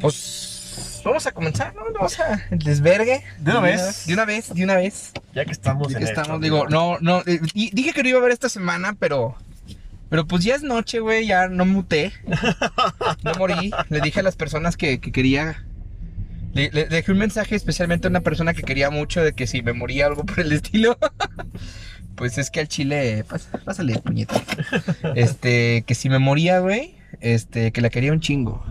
[0.00, 1.82] Pues vamos a comenzar, ¿no?
[1.94, 3.22] Vamos a el desvergue.
[3.38, 4.06] ¿De una vez?
[4.06, 5.12] De una vez, de una vez.
[5.34, 7.22] Ya que estamos Ya en que esto, estamos, digo, no, no.
[7.26, 9.36] eh, di- dije que no iba a ver esta semana, pero.
[10.08, 12.12] Pero pues ya es noche, güey, ya no muté.
[13.24, 13.72] No morí.
[13.88, 15.64] Le dije a las personas que, que quería.
[16.54, 19.72] Le, dejé un mensaje especialmente a una persona que quería mucho de que si me
[19.72, 20.96] moría algo por el estilo.
[22.14, 23.26] Pues es que al chile.
[23.66, 24.40] Pásale, puñeta.
[25.14, 26.95] Este, que si me moría, güey.
[27.20, 28.64] Este, que la quería un chingo.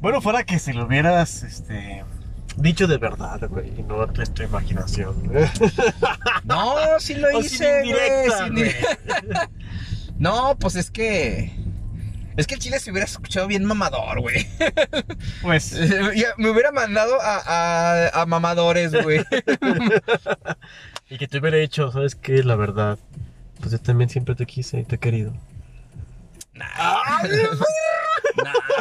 [0.00, 2.04] Bueno, fuera que si lo hubieras, este...
[2.56, 5.14] Dicho de verdad, güey, y no en tu imaginación.
[6.44, 8.66] No, sí lo O hice, sin güey.
[8.66, 8.74] sin
[10.18, 11.52] No, pues es que.
[12.36, 14.44] Es que el chile se hubiera escuchado bien mamador, güey.
[15.42, 15.72] Pues,
[16.36, 19.24] Me hubiera mandado a, a, a mamadores, güey.
[21.08, 22.42] y que te hubiera hecho, ¿sabes qué?
[22.42, 22.98] La verdad,
[23.60, 25.32] pues yo también siempre te quise y te he querido.
[26.58, 27.22] Nah,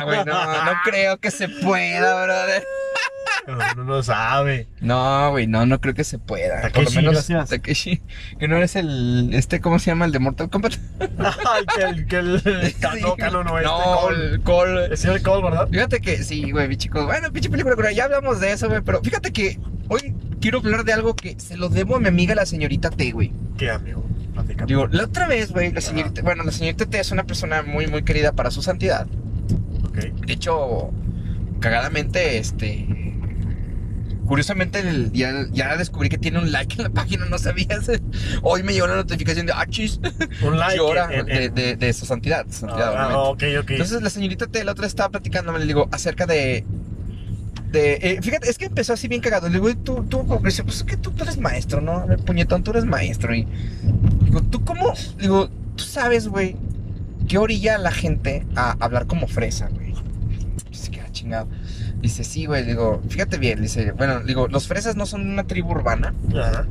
[0.04, 2.63] güey, no, no creo que se pueda, brother.
[3.48, 4.68] No, no lo sabe.
[4.82, 6.55] No, güey, no, no creo que se pueda.
[6.55, 7.49] Por lo Takeshi, menos gracias.
[7.49, 8.01] Takeshi,
[8.40, 10.05] que no eres el, este, ¿cómo se llama?
[10.05, 10.74] El de Mortal Kombat.
[10.99, 12.34] Ay, que el, que el,
[13.01, 14.26] no, Cano no, este, no, Cole.
[14.26, 14.94] el Cole.
[14.94, 15.70] Es el Cole, ¿verdad?
[15.71, 17.05] Fíjate que, sí, güey, chicos.
[17.05, 18.82] Bueno, pinche película, cura, ya hablamos de eso, güey.
[18.82, 19.57] Pero fíjate que
[19.88, 23.12] hoy quiero hablar de algo que se lo debo a mi amiga la señorita T,
[23.12, 23.32] güey.
[23.57, 24.07] ¿Qué, amigo?
[24.66, 27.88] Digo, la otra vez, güey, la señorita, bueno, la señorita T es una persona muy,
[27.88, 29.07] muy querida para su santidad.
[29.85, 29.98] Ok.
[30.26, 30.91] De hecho,
[31.60, 32.85] cagadamente, este.
[34.26, 37.90] Curiosamente, el- ya, ya descubrí que tiene un like en la página, no sabías.
[38.41, 40.02] Hoy me llegó la notificación de Achis.
[40.44, 40.76] Un like.
[40.77, 42.46] llora en- de, en- de, de su santidad.
[42.49, 43.57] su santidad, Ah, obviamente.
[43.57, 43.72] ok, ok.
[43.72, 46.66] Entonces la señorita T la otra estaba platicándome, le digo, acerca de.
[47.72, 49.48] de eh, fíjate, es que empezó así bien cagado.
[49.48, 52.05] Le digo, "Oye, tú, tú, pues es que tú, tú eres maestro, ¿no?
[52.26, 53.34] Puñetón, tú eres maestro.
[53.34, 53.48] Y
[54.38, 54.93] digo, ¿tú cómo?
[55.20, 56.55] Digo, tú sabes, güey,
[57.27, 59.94] qué orilla a la gente a hablar como fresa, güey.
[60.70, 61.48] Dice que ah, chingado.
[62.02, 65.72] Dice, sí, güey, digo, fíjate bien, dice, bueno, digo, los fresas no son una tribu
[65.72, 66.67] urbana, Ajá.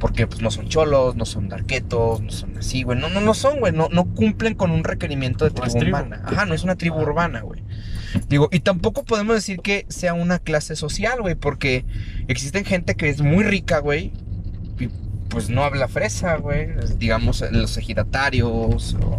[0.00, 2.98] porque pues no son cholos, no son darquetos, no son así, güey.
[2.98, 3.72] No, no, no son, güey.
[3.72, 6.22] No, no cumplen con un requerimiento de No tribu, urbana.
[6.24, 7.62] Ajá, no es una tribu urbana, güey.
[8.28, 11.84] Digo, y tampoco podemos decir que sea una clase social, güey, porque
[12.28, 14.12] existen gente que es muy rica, güey,
[15.32, 16.68] pues no habla fresa, güey.
[16.98, 19.18] Digamos, los ejidatarios o,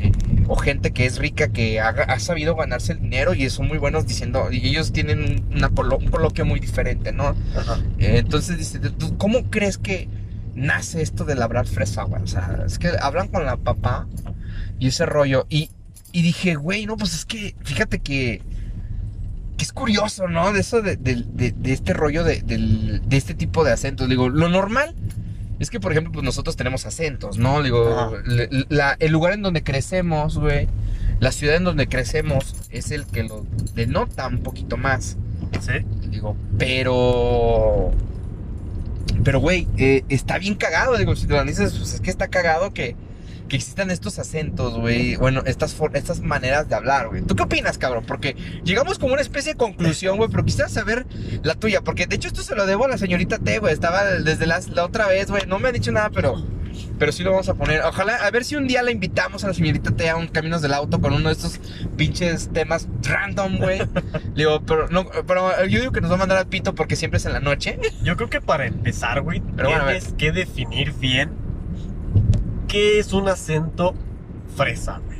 [0.00, 0.12] eh,
[0.48, 4.06] o gente que es rica que ha sabido ganarse el dinero y son muy buenos
[4.06, 7.34] diciendo, y ellos tienen una un coloquio muy diferente, ¿no?
[7.56, 7.78] Ajá.
[7.98, 10.08] Eh, Entonces dice, ¿tú ¿cómo crees que
[10.54, 12.22] nace esto de labrar fresa, güey?
[12.22, 14.06] O sea, es que hablan con la papá
[14.78, 15.46] y ese rollo.
[15.48, 15.70] Y,
[16.12, 18.42] y dije, güey, no, pues es que, fíjate que,
[19.56, 20.52] que es curioso, ¿no?
[20.52, 22.42] De eso, de, de- de- de este rollo de
[23.10, 24.08] este tipo de acentos.
[24.08, 24.94] Digo, lo normal
[25.62, 27.62] es que, por ejemplo, pues nosotros tenemos acentos, ¿no?
[27.62, 28.12] Digo,
[28.68, 30.68] la- el lugar en donde crecemos, güey,
[31.20, 35.16] la ciudad en donde crecemos es el que lo denota un poquito más.
[35.60, 35.72] Sí.
[36.10, 37.92] Digo, pero.
[39.24, 40.96] Pero, güey, eh, está bien cagado.
[40.96, 42.96] Digo, si te lo analizas, pues es que está cagado que,
[43.52, 45.16] que existan estos acentos, güey.
[45.16, 47.20] Bueno, estas, estas maneras de hablar, güey.
[47.20, 48.02] ¿Tú qué opinas, cabrón?
[48.06, 50.30] Porque llegamos como una especie de conclusión, güey.
[50.30, 51.04] Pero quisiera saber
[51.42, 51.82] la tuya.
[51.82, 53.74] Porque de hecho, esto se lo debo a la señorita T, güey.
[53.74, 55.44] Estaba desde la, la otra vez, güey.
[55.46, 56.42] No me ha dicho nada, pero.
[56.98, 57.82] Pero sí lo vamos a poner.
[57.82, 60.62] Ojalá, a ver si un día la invitamos a la señorita T a un Caminos
[60.62, 61.60] del Auto con uno de estos
[61.98, 63.82] pinches temas random, güey.
[64.34, 67.18] Digo, pero, no, pero yo digo que nos va a mandar al pito porque siempre
[67.18, 67.78] es en la noche.
[68.02, 71.41] Yo creo que para empezar, güey, bueno, tienes que definir bien
[72.72, 73.92] qué es un acento
[74.56, 75.18] fresa, güey.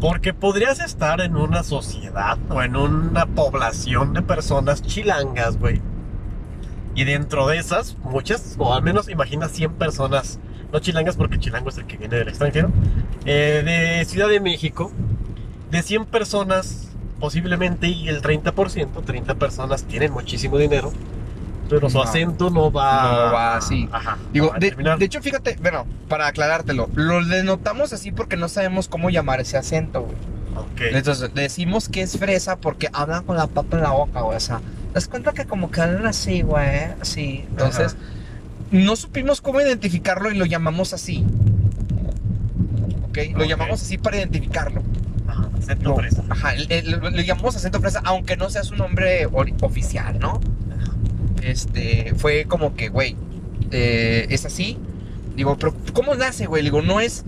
[0.00, 5.82] Porque podrías estar en una sociedad o en una población de personas chilangas, güey.
[6.94, 10.38] Y dentro de esas, muchas, o al menos imagina 100 personas,
[10.72, 12.70] no chilangas porque chilango es el que viene del extranjero,
[13.24, 14.92] eh, de Ciudad de México,
[15.72, 20.92] de 100 personas, posiblemente y el 30%, 30 personas tienen muchísimo dinero,
[21.68, 22.04] pero su No.
[22.04, 23.02] acento no va...
[23.26, 23.88] No va así.
[23.92, 24.16] Ajá.
[24.32, 29.40] Digo, de, hecho, fíjate, bueno, para aclarártelo, lo denotamos así porque no sabemos cómo llamar
[29.40, 30.14] ese acento, güey.
[30.56, 30.80] Ok.
[30.92, 34.36] Entonces, decimos que es fresa porque hablan con la papa en la boca, güey.
[34.36, 34.60] O sea,
[34.94, 37.44] das cuenta que como que hablan así, güey, así.
[37.50, 38.02] Entonces, Ajá.
[38.70, 41.24] no supimos cómo identificarlo y lo llamamos así.
[43.08, 43.18] ¿Ok?
[43.36, 44.82] Lo llamamos así para identificarlo.
[45.28, 46.22] Ajá, acento No, fresa.
[46.28, 49.26] Ajá, el- le llamamos acento fresa, aunque no sea su nombre
[49.60, 50.40] oficial, ¿no?
[51.42, 53.16] Este, fue como que, güey,
[53.70, 54.78] eh, es así.
[55.36, 56.62] Digo, pero ¿cómo nace, güey?
[56.62, 57.24] Digo, no es.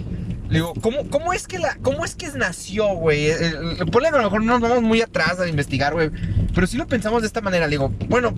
[0.50, 3.26] Digo, ¿cómo, ¿cómo es que la, cómo es que nació, güey?
[3.26, 3.36] Eh,
[3.80, 6.10] eh, Ponle a lo mejor no nos vamos muy atrás a investigar, güey.
[6.54, 8.34] Pero si lo pensamos de esta manera, digo, bueno,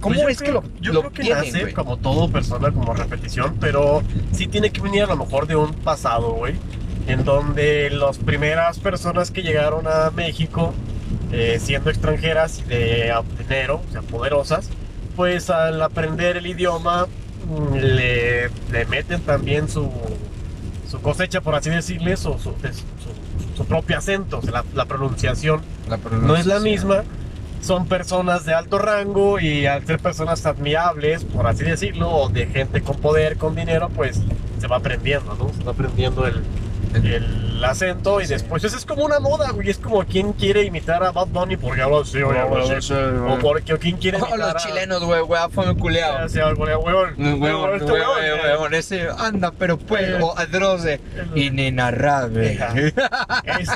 [0.00, 2.70] ¿cómo Pues es creo- que lo, Yo lo creo que obtienen, nace como todo persona,
[2.72, 4.02] como repetición, pero
[4.32, 6.54] sí tiene que venir a lo mejor de un pasado, güey.
[7.06, 10.74] en donde las primeras personas que llegaron a México,
[11.32, 14.68] eh, siendo extranjeras de dinero, o sea, poderosas,
[15.18, 17.08] pues al aprender el idioma
[17.48, 19.90] mm, le, le meten también su,
[20.88, 25.96] su cosecha, por así decirles, o su, su, su propio acento, la, la pronunciación La
[26.22, 26.62] no es la pronunciación.
[26.62, 27.02] misma.
[27.60, 32.46] Son personas de alto rango y al ser personas admirables, por así decirlo, o de
[32.46, 34.20] gente con poder, con dinero, pues
[34.60, 35.52] se va aprendiendo, ¿no?
[35.52, 36.44] Se va aprendiendo el,
[36.94, 38.34] el acento y Sí.
[38.34, 39.70] después eso es como una moda, güey.
[39.70, 42.92] Es como quien quiere imitar a Bad Bunny porque habla así, o habla así.
[42.94, 46.26] O porque o quien quiere Oh, imitar los a- chilenos, güey, güey, fue culeado.
[47.18, 49.08] Huevón, este eh.
[49.08, 51.00] ese anda, pero pues, o adroce,
[51.34, 52.58] inenarrable.
[53.58, 53.70] Es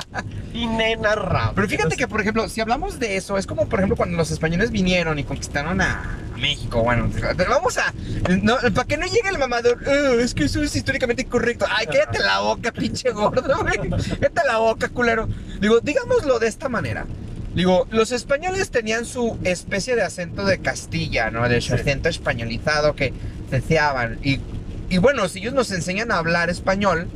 [0.53, 1.53] inenarrable.
[1.55, 4.31] Pero fíjate que, por ejemplo, si hablamos de eso, es como, por ejemplo, cuando los
[4.31, 6.83] españoles vinieron y conquistaron a México.
[6.83, 7.93] Bueno, pero vamos a.
[8.41, 11.65] No, para que no llegue el mamador, "Ah, es que eso es históricamente incorrecto.
[11.69, 13.72] Ay, cállate la boca, pinche gordo, güey.
[14.19, 15.27] Cállate la boca, culero.
[15.59, 17.05] Digo, digámoslo de esta manera.
[17.55, 21.47] Digo, los españoles tenían su especie de acento de Castilla, ¿no?
[21.47, 23.13] De su acento españolizado que
[23.49, 24.17] ceceaban.
[24.23, 24.39] Y,
[24.89, 27.07] y bueno, si ellos nos enseñan a hablar español,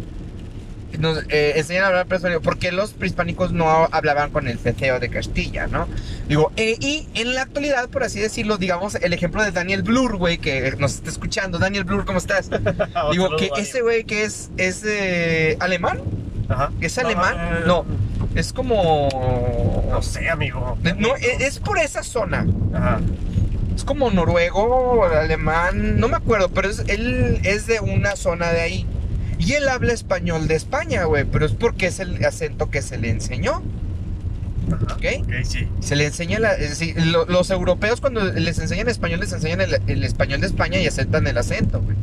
[0.99, 5.09] nos eh, enseñan a hablar español, porque los prehispánicos no hablaban con el ceceo de
[5.09, 5.87] Castilla, ¿no?
[6.27, 10.17] Digo, eh, y en la actualidad, por así decirlo, digamos, el ejemplo de Daniel Blur,
[10.17, 11.59] güey, que nos está escuchando.
[11.59, 12.49] Daniel Blur, ¿cómo estás?
[13.11, 16.01] Digo, que ese güey que es, es eh, alemán,
[16.49, 16.71] Ajá.
[16.81, 17.35] ¿es alemán?
[17.37, 17.85] eh, No.
[18.35, 19.09] es como...
[19.91, 20.77] No sé, amigo.
[20.97, 22.45] No, es, es por esa zona.
[22.73, 22.99] Ajá.
[23.75, 28.61] Es como noruego, alemán, no me acuerdo, pero es- él es de una zona de
[28.61, 28.85] ahí.
[29.39, 32.97] Y él habla español de España, güey, pero es porque es el acento que se
[32.97, 33.61] le enseñó,
[34.71, 34.95] Ajá.
[34.95, 35.05] ¿ok?
[35.21, 35.67] Ok, sí.
[35.79, 36.53] Se le enseña, la,
[37.05, 40.87] lo- los europeos cuando les enseñan español, les enseñan el, el español de España y
[40.87, 41.95] aceptan el acento, güey.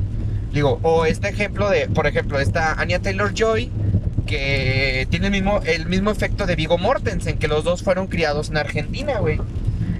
[0.53, 3.73] Digo, o este ejemplo de, por ejemplo, esta Anya Taylor-Joy,
[4.37, 8.51] que tiene el mismo, el mismo efecto de Vigo Mortensen, que los dos fueron criados
[8.51, 9.41] en Argentina, güey.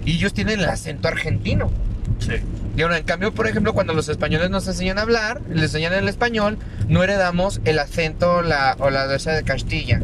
[0.05, 1.71] Y ellos tienen el acento argentino.
[2.19, 2.33] Sí.
[2.75, 5.93] Y ahora, en cambio, por ejemplo, cuando los españoles nos enseñan a hablar, les enseñan
[5.93, 6.57] el español,
[6.89, 10.01] no heredamos el acento la, o la dulce de Castilla.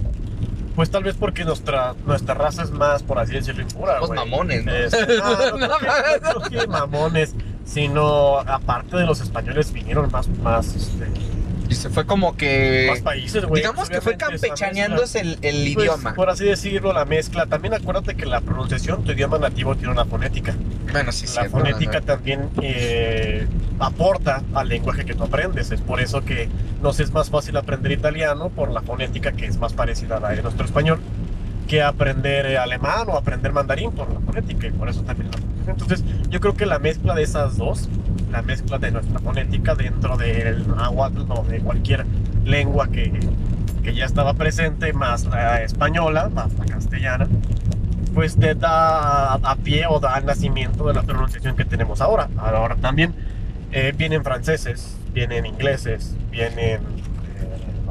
[0.76, 4.20] Pues tal vez porque nuestra, nuestra raza es más, por así decirlo, impura, Somos güey.
[4.20, 4.74] mamones, ¿no?
[4.74, 7.36] Este, no, no, no que mamones,
[7.66, 11.06] sino aparte de los españoles vinieron más, más, este,
[11.72, 12.88] Y se fue como que...
[12.90, 13.62] más países, güey.
[13.62, 16.14] digamos que fue campechaneándose el, el pues, idioma.
[16.14, 17.46] Por así decirlo, la mezcla.
[17.46, 20.54] También acuérdate que la pronunciación, tu idioma nativo tiene una fonética.
[20.92, 21.50] Bueno, sí, la sí.
[21.50, 23.48] fonética también eh,
[23.80, 25.72] aporta al lenguaje que tú aprendes.
[25.72, 26.50] Es por eso que
[26.82, 30.30] nos es más fácil aprender italiano por la fonética que es más parecida a la
[30.32, 31.00] de nuestro español
[31.70, 35.51] que aprender eh, alemán o aprender mandarín por la fonética y por eso también la.
[35.68, 37.90] Entonces yo creo que la mezcla de esas dos,
[38.32, 42.06] la mezcla de nuestra fonética dentro del náhuatl o de cualquier
[42.46, 43.12] lengua que,
[43.84, 47.28] que ya estaba presente, más la española, más la castellana,
[48.14, 52.30] pues te da a, pie o da nacimiento de la pronunciación que tenemos ahora.
[52.38, 53.14] Ahora también
[53.72, 56.82] eh, vienen franceses, vienen ingleses, vienen,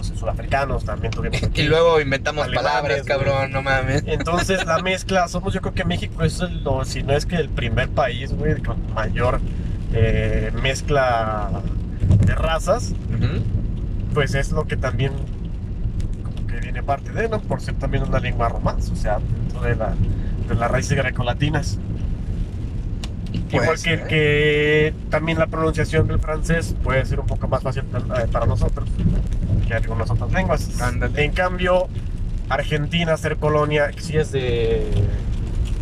[0.01, 1.63] no sé, sudafricanos, también tuvimos aquí.
[1.63, 4.03] Y luego inventamos Alemanes, palabras, cabrón, no mames.
[4.07, 7.37] Entonces la mezcla, somos yo creo que México es el, o si no es que
[7.37, 9.41] el primer país, güey, con mayor
[9.93, 11.51] eh, mezcla
[12.25, 12.95] de razas,
[14.15, 15.13] pues es lo que también
[16.25, 17.41] como que viene parte de, ¿no?
[17.41, 19.95] Por ser también una lengua romance, o sea, dentro de, la,
[20.49, 21.79] de las raíces grecolatinas.
[23.51, 24.05] Igual Pues, que, ¿eh?
[24.09, 28.89] que también la pronunciación del francés puede ser un poco más fácil eh, para nosotros
[29.67, 30.81] que algunas otras lenguas.
[30.81, 31.25] Ándale.
[31.25, 31.89] En cambio,
[32.49, 34.89] Argentina, ser colonia, si es de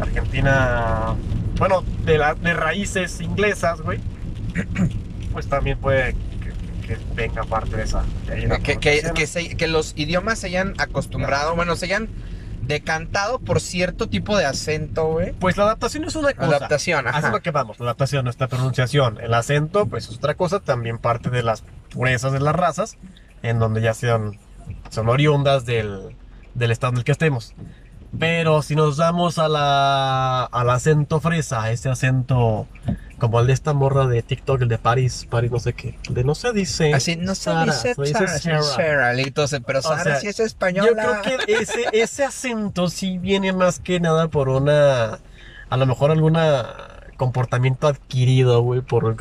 [0.01, 1.15] Argentina,
[1.59, 4.01] bueno, de, la- de raíces inglesas, güey,
[5.33, 6.15] pues también puede
[6.87, 8.03] que, venga parte de esa.
[8.27, 12.09] de se- que los idiomas se hayan acostumbrado, bueno, se hayan
[12.69, 15.33] decantado por cierto tipo de acento, güey.
[15.33, 16.57] Pues la adaptación es una cosa.
[16.57, 17.33] Adaptación, Así es ajá.
[17.33, 19.19] lo que vamos, la adaptación, nuestra pronunciación.
[19.21, 22.97] El acento, pues es otra cosa, también parte de las purezas de las razas,
[23.43, 24.39] en donde ya sean,
[24.91, 26.15] son oriundas del,
[26.55, 27.55] del estado en el que estemos.
[28.19, 32.67] Pero si nos damos a la, al acento fresa, ese acento
[33.19, 36.15] como el de esta morra de TikTok, el de Paris, Paris no sé qué, el
[36.15, 36.95] de no se dice.
[36.95, 38.27] Así no se Sara, dice se dice
[38.63, 41.21] Sara, y entonces, pero O Sara sea, sí es Yo española.
[41.25, 45.19] creo que ese, ese acento sí viene más que nada por una,
[45.69, 46.67] a lo mejor alguna
[47.17, 49.17] comportamiento adquirido, güey, por,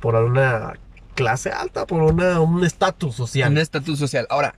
[0.00, 0.72] por alguna
[1.14, 3.52] clase alta, por una, un estatus social.
[3.52, 4.26] Un estatus social.
[4.30, 4.54] Ahora,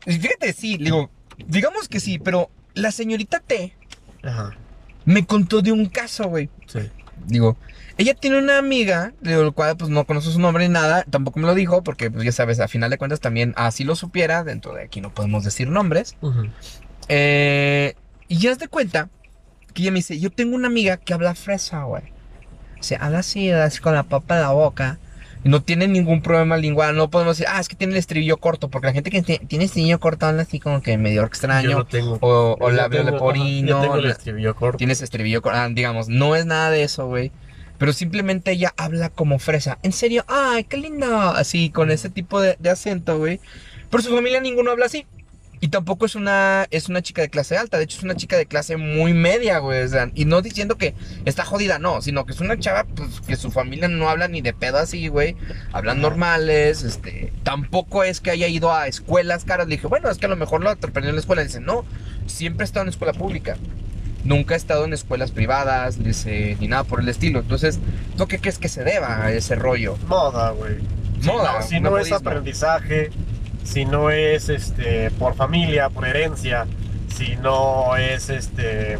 [0.00, 1.10] fíjate, sí, digo,
[1.46, 3.76] digamos que sí, pero la señorita T
[4.22, 4.56] Ajá,
[5.04, 6.48] me contó de un caso, güey.
[6.66, 6.80] sí.
[7.26, 7.56] Digo,
[7.98, 11.38] ella tiene una amiga, digo, el cual pues no conoce su nombre ni nada, tampoco
[11.40, 14.44] me lo dijo, porque pues ya sabes, a final de cuentas también así lo supiera,
[14.44, 16.16] dentro de aquí no podemos decir nombres.
[17.08, 17.94] Eh,
[18.28, 19.08] y ya de cuenta
[19.74, 22.02] que ella me dice, yo tengo una amiga que habla fresa, güey.
[22.78, 24.98] O sea, habla así, así con la papa en la boca.
[25.44, 26.94] Y no tiene ningún problema lingual.
[26.96, 28.68] No podemos decir, ah, es que tiene el estribillo corto.
[28.68, 31.70] Porque la gente que ti- tiene estribillo corto habla así como que medio extraño.
[31.70, 32.18] Yo no tengo.
[32.20, 33.68] o o labio leporino.
[33.68, 34.78] Yo tengo el la- estribillo corto.
[34.78, 35.58] Tienes estribillo corto.
[35.58, 37.32] ah, digamos, no es nada de eso, güey.
[37.82, 39.76] Pero simplemente ella habla como fresa.
[39.82, 41.18] En serio, ay, qué lindo.
[41.18, 43.40] Así, con ese tipo de, de acento, güey.
[43.90, 45.04] Pero su familia ninguno habla así.
[45.58, 47.78] Y tampoco es una, es una chica de clase alta.
[47.78, 49.82] De hecho, es una chica de clase muy media, güey.
[49.82, 52.00] o sea, y no diciendo que está jodida, no.
[52.02, 55.08] Sino que es una chava, pues, que su familia no habla ni de pedo así,
[55.08, 55.34] güey.
[55.72, 57.32] Hablan normales, este.
[57.42, 59.66] Tampoco es que haya ido a escuelas caras.
[59.66, 61.42] Le dije, bueno, es que a lo mejor lo atropelló en la escuela.
[61.42, 61.84] Dice, no,
[62.28, 63.56] siempre he estado en escuela pública.
[64.24, 67.40] Nunca he estado en escuelas privadas, dice, ni nada por el estilo.
[67.40, 67.80] Entonces,
[68.16, 69.96] ¿no qué crees que se deba a ese rollo?
[70.06, 70.76] Moda, güey.
[71.20, 73.10] Si Moda, no- Si no, es aprendizaje,
[73.64, 76.66] si no es este por familia, por herencia,
[77.16, 78.98] si no es este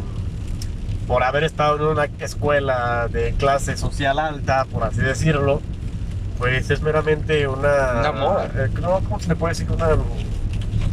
[1.07, 5.61] por haber estado en una escuela de clase social alta, por así decirlo,
[6.37, 7.99] pues es meramente una.
[7.99, 8.51] Una moda.
[8.55, 9.69] eh, no, ¿Cómo se le puede decir?
[9.71, 9.89] Una.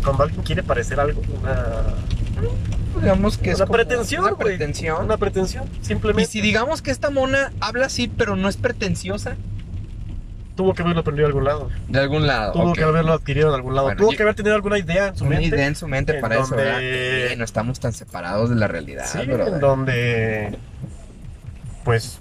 [0.05, 1.55] Cuando alguien quiere parecer algo, una.
[3.01, 5.05] Digamos que es Una como pretensión, Una pretensión.
[5.05, 5.65] Una pretensión.
[5.81, 9.37] Y Simplemente si digamos que esta mona habla así, pero no es pretenciosa,
[10.57, 11.71] tuvo que haberlo aprendido de algún lado.
[11.89, 12.53] de algún lado.
[12.53, 13.87] Tuvo que haberlo adquirido de algún lado.
[13.87, 15.57] Bueno, tuvo yo- que haber tenido alguna idea en su Una mente.
[15.57, 17.37] idea en su mente en para eso, donde- ¿verdad?
[17.39, 19.55] No estamos tan separados de la realidad, Sí, brother.
[19.55, 20.59] en donde
[21.85, 22.19] pues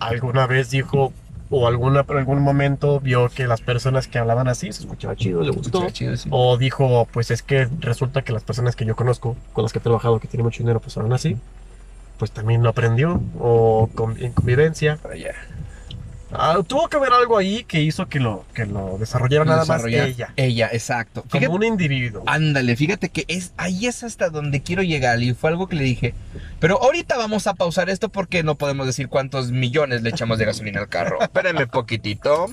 [0.00, 1.12] alguna vez dijo
[1.50, 5.50] o alguna algún momento vio que las personas que hablaban así se escuchaba chido, le
[5.50, 5.88] gustó.
[5.90, 6.28] Chido, sí.
[6.32, 9.78] O dijo, pues es que resulta que las personas que yo conozco, con las que
[9.78, 11.36] he trabajado, que tienen mucho dinero, pues hablan así.
[12.18, 13.20] Pues también lo aprendió.
[13.38, 14.96] O con- en convivencia.
[15.02, 15.34] Para allá.
[16.32, 19.84] Ah, tuvo que haber algo ahí que hizo que lo, que lo desarrollara nada más
[19.84, 20.32] ella.
[20.36, 21.22] Ella, exacto.
[21.22, 22.22] Como Fíjate- un individuo.
[22.26, 25.84] Ándale, fíjate que es ahí es hasta donde quiero llegar y fue algo que le
[25.84, 26.14] dije.
[26.58, 30.46] Pero ahorita vamos a pausar esto porque no podemos decir cuántos millones le echamos de
[30.46, 31.20] gasolina al carro.
[31.20, 32.46] Espérenme poquitito.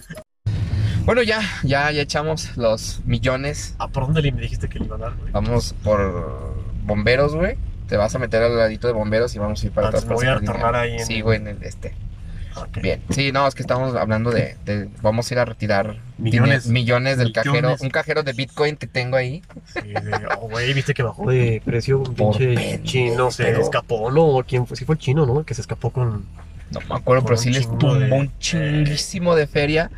[1.05, 3.75] Bueno, ya, ya, ya echamos los millones.
[3.79, 5.31] ¿A por dónde le dijiste que le iba a dar, güey?
[5.33, 7.57] Vamos por bomberos, güey.
[7.89, 10.05] Te vas a meter al ladito de bomberos y vamos a ir para Ah, atrás.
[10.05, 11.93] me voy a ahí en- Sí, güey, en el este.
[12.55, 12.77] Ok.
[12.81, 13.01] Bien.
[13.09, 16.67] Sí, no, es que estamos hablando de, de- vamos a ir a retirar Millones.
[16.67, 17.45] millones del Millones.
[17.51, 19.41] cajero, un cajero de Bitcoin que tengo ahí.
[19.73, 19.81] Sí,
[20.39, 24.43] oh, güey, viste que bajó de precio un pinche chino, se escapó, ¿no?
[24.47, 24.77] ¿Quién fue?
[24.77, 25.39] Sí fue el chino, ¿no?
[25.39, 26.25] El que se escapó con...
[26.71, 29.91] No me acuerdo, pero un sí les tumbó de- un chinguísimo de feria.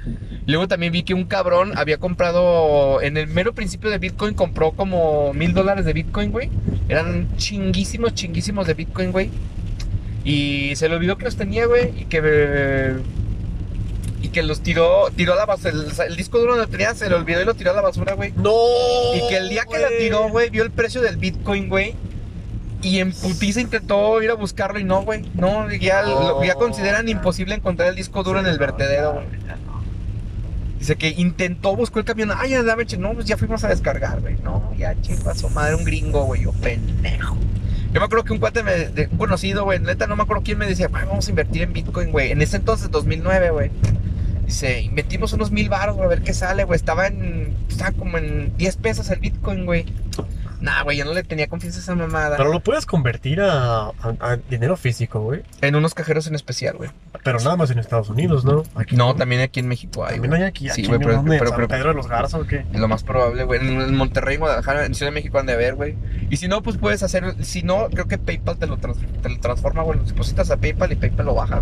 [0.45, 4.71] Luego también vi que un cabrón había comprado, en el mero principio de Bitcoin, compró
[4.71, 6.49] como mil dólares de Bitcoin, güey.
[6.89, 9.29] Eran chinguísimos, chinguísimos de Bitcoin, güey.
[10.25, 12.01] Y se le olvidó que los tenía, güey.
[12.01, 12.19] Y que...
[12.23, 12.95] eh,
[14.21, 15.69] y que los tiró, tiró a la basura.
[15.71, 18.13] El, el disco duro donde tenía, se le olvidó y lo tiró a la basura,
[18.15, 18.33] güey.
[18.35, 18.51] ¡No!
[19.13, 21.93] Y que el día que la tiró, güey, vio el precio del Bitcoin, güey.
[22.81, 25.23] Y en putiza intentó ir a buscarlo y no, güey.
[25.35, 29.25] No, ya, lo- ya consideran imposible encontrar el disco duro en el vertedero, güey.
[30.79, 32.31] Dice que intentó, buscó el camión.
[32.35, 34.37] Ay, ya dame, che- no, pues ya fuimos a descargar, güey.
[34.43, 34.95] No, ya,
[35.35, 36.43] su madre, un gringo, güey.
[36.43, 37.37] Yo, pendejo.
[37.95, 40.57] Yo me acuerdo que un cuate, me, de, conocido, güey, neta, no me acuerdo quién
[40.57, 42.29] me decía, "Ay, vamos a invertir en Bitcoin, güey.
[42.33, 43.71] En ese entonces, 2009, güey.
[44.45, 46.75] Dice, invertimos unos mil baros, güey, a ver qué sale, güey.
[46.75, 49.85] Estaba en, estaba como en 10 pesos el Bitcoin, güey.
[50.61, 52.37] Nah, güey, yo no le tenía confianza a esa mamada.
[52.37, 55.43] Pero lo puedes convertir a, a- a dinero físico, güey.
[55.61, 56.89] En unos cajeros en especial, güey.
[57.23, 58.63] Pero nada más en Estados Unidos, ¿no?
[58.75, 60.41] Aquí No, también aquí en México hay, También güey.
[60.43, 60.65] hay aquí.
[60.69, 62.65] Sí, aquí güey, ¿en pero- Pedro de los Garza o qué?
[62.71, 63.59] Es lo más probable, güey.
[63.59, 65.95] En, Monterrey, Guadalajara, en Ciudad de México han de haber, güey.
[66.29, 67.43] Y si no, pues puedes hacer.
[67.43, 69.99] Si no, creo que PayPal te lo, trans- te lo transforma, güey.
[69.99, 71.61] Lo depositas a PayPal y PayPal lo baja.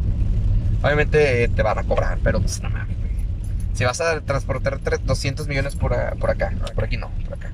[0.81, 3.11] Obviamente eh, te van a cobrar, pero pues no mames, güey.
[3.73, 7.35] Si vas a transportar tre- 200 millones por, a- por acá, por aquí no, por
[7.37, 7.51] acá.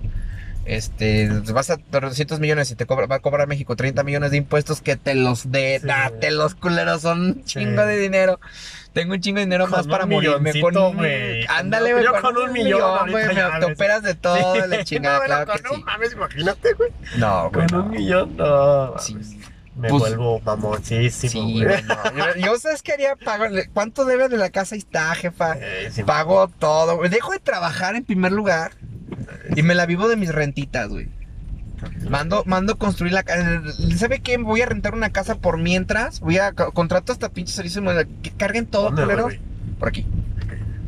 [0.69, 4.38] Este, vas a 200 millones y te cobra, va a cobrar México 30 millones de
[4.38, 5.88] impuestos que te los de, Sí.
[6.21, 7.88] te los culeros son un chingo Sí.
[7.88, 8.39] de dinero.
[8.93, 10.61] Tengo un chingo de dinero Con más un para morirme.
[10.61, 11.43] Con un, güey.
[11.47, 12.21] ándale, Yo güey.
[12.21, 15.61] con un millón güey, me- te operas de todo, la chingada, no, claro no, que
[15.63, 15.83] no sí.
[15.83, 16.89] mames, imagínate, güey.
[17.17, 17.67] No, güey.
[17.67, 17.83] Con no.
[17.85, 18.97] un millón, no.
[18.99, 19.13] Sí.
[19.15, 19.35] mames.
[19.75, 21.63] Me Pues- vuelvo mamoncísimo, Sí, güey.
[21.65, 22.35] güey, no.
[22.35, 23.15] Yo, yo, ¿sabes qué haría?
[23.15, 24.75] Pago, ¿Cuánto debe de la casa?
[24.75, 25.55] Ahí está, jefa.
[25.57, 26.99] Eh, sí, Pago todo.
[27.07, 28.71] Dejo de trabajar en primer lugar
[29.55, 31.07] y me la vivo de mis rentitas, güey.
[32.09, 33.61] Mando, mando construir la casa.
[33.97, 34.38] ¿Sabe qué?
[34.38, 36.19] Voy a rentar una casa por mientras.
[36.19, 39.33] Voy a co- contrato hasta pinche servicio de- que carguen todo, ¿Dónde, culeros.
[39.79, 40.05] Por aquí.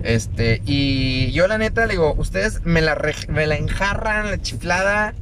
[0.03, 4.41] Este, y yo la neta le digo, ustedes me la, re- me la enjarran, la
[4.41, 5.13] chiflada,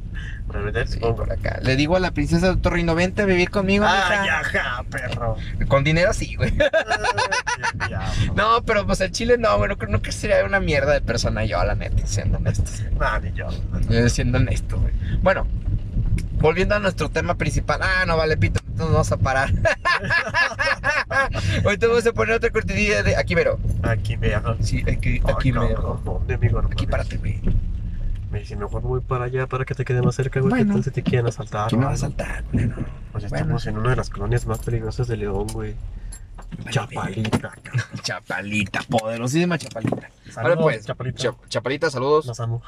[0.86, 1.58] Sí, por acá.
[1.62, 4.40] Le digo a la princesa de Torrino, vente a vivir conmigo, Ay, mija.
[4.40, 5.36] ajá, perro.
[5.68, 6.52] Con dinero sí, güey.
[8.34, 9.68] No, pero pues el chile no, güey.
[9.68, 12.64] No, creo- no que sería una mierda de persona yo, la neta, siendo honesto.
[12.98, 13.46] Nah, ni yo.
[13.90, 14.92] Eh, Siendo honesto, güey.
[15.22, 15.46] Bueno,
[16.40, 17.80] volviendo a nuestro tema principal.
[17.82, 19.50] Ah, no vale, pito, entonces nos vamos a parar.
[21.64, 23.16] Ahorita vamos a poner otra cortinilla de.
[23.16, 23.58] Aquí, mero.
[23.82, 24.56] Aquí hago.
[24.60, 26.62] Sí, aquí, aquí, cabrón, ¿Dónde, amigo?
[26.62, 27.40] No Aquí, párate, güey.
[28.40, 30.48] Me dice, mejor voy para allá para que te quede más cerca, güey.
[30.48, 30.64] Bueno.
[30.68, 31.74] ¿Qué tal si te quieren asaltar?
[31.74, 32.00] O me va a algo?
[32.00, 32.68] saltar, güey.
[32.68, 32.74] no.
[33.12, 33.36] Pues Bueno.
[33.36, 35.74] estamos en una de las colonias más peligrosas de León, güey.
[36.70, 37.82] Chapalita, cabrón.
[38.02, 40.08] Chapalita, poderosísima Chapalita.
[40.32, 41.22] Saludos, Vale, pues, Chapalita.
[41.22, 42.24] Chap- Chapalita, saludos.
[42.24, 42.62] Los amo.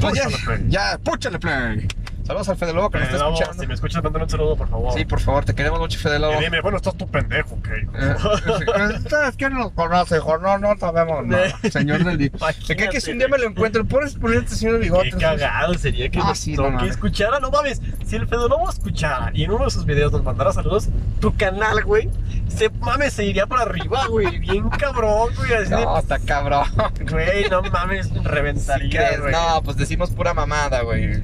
[0.00, 0.28] Pues ya,
[0.68, 1.88] ya, púchale play.
[2.30, 3.60] Saludos al Fede Lobo que nos está Lobo, escuchando.
[3.60, 4.92] Si me escuchas, mándame un saludo, por favor.
[4.96, 6.40] Sí, por favor, te queremos mucho, Fede Lobo.
[6.40, 7.68] Y dime, bueno, estás tu pendejo, ¿ok?
[8.00, 10.38] Eh, ¿Ustedes quién nos conoce, hijo?
[10.38, 11.48] No, no sabemos nada.
[11.72, 12.30] Señor del día.
[12.64, 15.10] Se cree que si un día me lo encuentro, puedes ponerte señor de bigote.
[15.10, 16.90] Qué cagado sería que Ah, sí, no toque mames.
[16.92, 17.82] escuchara, no mames.
[18.06, 20.88] Si el Fede Lobo escuchara y en uno de sus videos nos mandara saludos,
[21.20, 22.08] tu canal, güey,
[22.46, 24.38] se mames, se iría para arriba, güey.
[24.38, 25.52] Bien cabrón, güey.
[25.54, 26.64] Así No, está cabrón.
[26.94, 29.20] de, güey, no mames, ¿Sí reventaría, crees?
[29.20, 29.32] güey.
[29.32, 31.14] No, pues decimos pura mamada, güey.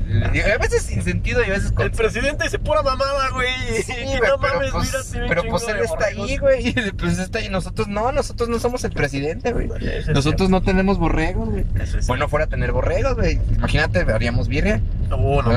[0.53, 3.49] A veces sin sentido y a veces con El presidente dice pura mamada, güey.
[3.83, 6.69] Sí, güey, no pero mames, pues, un pero pues él está ahí, güey.
[6.69, 7.49] y Pues está ahí.
[7.51, 9.69] Nosotros no, nosotros no somos el presidente, güey.
[10.13, 11.65] Nosotros no tenemos borregos, güey.
[11.81, 13.39] es Bueno, fuera a tener borregos, güey.
[13.57, 14.81] Imagínate, haríamos birria.
[15.11, 15.53] Uh, no,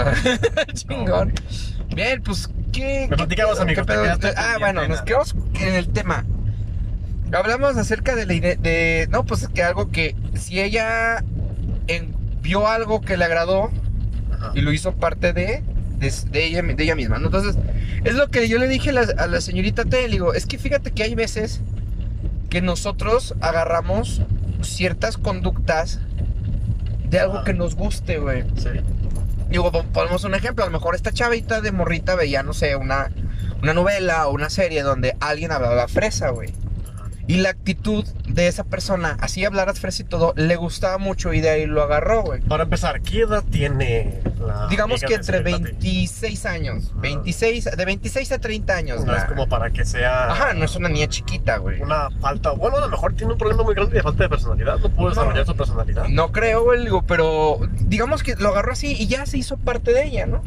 [0.73, 1.33] Chingón.
[1.95, 3.07] Bien, pues, ¿qué?
[3.09, 3.63] Me qué platicabas, pedo?
[3.63, 4.03] amigo, ¿Qué te pedo?
[4.03, 6.25] quedaste Ah, bueno, nos quedamos en el tema.
[7.31, 11.23] Hablamos acerca de la ide- de no, pues que algo que si ella
[11.87, 13.69] en- vio algo que le agradó
[14.39, 14.51] Ajá.
[14.55, 15.63] y lo hizo parte de
[15.99, 17.25] de, de ella, de ella misma, ¿no?
[17.25, 17.57] Entonces,
[18.05, 20.45] es lo que yo le dije a la, a la señorita T, le digo, es
[20.45, 21.59] que fíjate que hay veces
[22.49, 24.21] que nosotros agarramos
[24.61, 25.99] ciertas conductas
[27.09, 28.43] de algo que nos guste, güey.
[28.55, 28.69] Sí.
[29.49, 30.63] Digo, pon- ponemos un ejemplo.
[30.63, 33.11] A lo mejor esta chavita de morrita veía, no sé, una,
[33.61, 36.53] una novela o una serie donde alguien hablaba fresa, güey.
[37.29, 41.41] Y la actitud de esa persona, así hablaras fresa y todo, le gustaba mucho y
[41.41, 42.41] de ahí lo agarró, güey.
[42.41, 45.73] Para empezar, ¿qué edad tiene la Digamos que entre Serenate?
[45.73, 46.91] 26 años.
[46.95, 46.99] Ah.
[47.03, 50.31] 26, de 26 a 30 años, No es como para que sea.
[50.31, 51.79] Ajá, no es una niña chiquita, güey.
[51.83, 52.49] Una falta.
[52.49, 54.79] Bueno, a lo mejor tiene un problema muy grande de falta de personalidad.
[54.79, 55.09] No pudo No.
[55.11, 56.07] desarrollar su personalidad.
[56.07, 59.93] No creo, güey, digo, pero digamos que lo agarró así y ya se hizo parte
[59.93, 60.41] de ella, ¿no?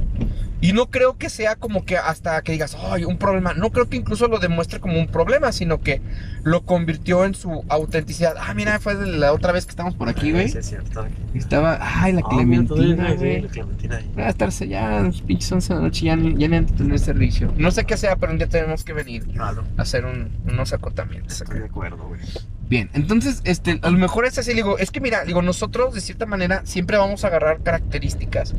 [0.62, 3.52] Y no creo que sea como que hasta que digas, ay, un problema.
[3.52, 6.00] No creo que incluso lo demuestre como un problema, sino que
[6.44, 8.36] lo convirtió en su autenticidad.
[8.40, 10.48] Ah, mira, fue de la otra vez que estamos por aquí, güey.
[10.48, 11.04] Sí, es cierto.
[11.34, 13.42] Estaba, ay, la todavía Clementina, güey.
[13.42, 14.10] la Clementina ahí.
[14.16, 16.98] Va a estarse ya, pinches 11 de la noche, ya, ya ni han de tener
[17.00, 17.52] servicio.
[17.56, 19.64] No sé qué sea, pero un día tenemos que venir Jalo.
[19.76, 21.40] a hacer un- unos acotamientos.
[21.40, 22.20] Estoy de acuerdo, güey.
[22.68, 26.00] Bien, entonces, este, a lo mejor es así, digo, es que mira, digo, nosotros de
[26.00, 28.54] cierta manera siempre vamos a agarrar características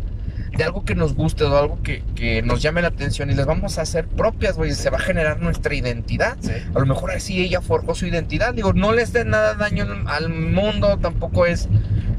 [0.55, 3.45] de algo que nos guste o algo que, que nos llame la atención y las
[3.45, 6.37] vamos a hacer propias, güey, se va a generar nuestra identidad.
[6.41, 6.51] Sí.
[6.73, 10.29] A lo mejor así ella forjó su identidad, digo, no les dé nada daño al
[10.29, 11.67] mundo, tampoco es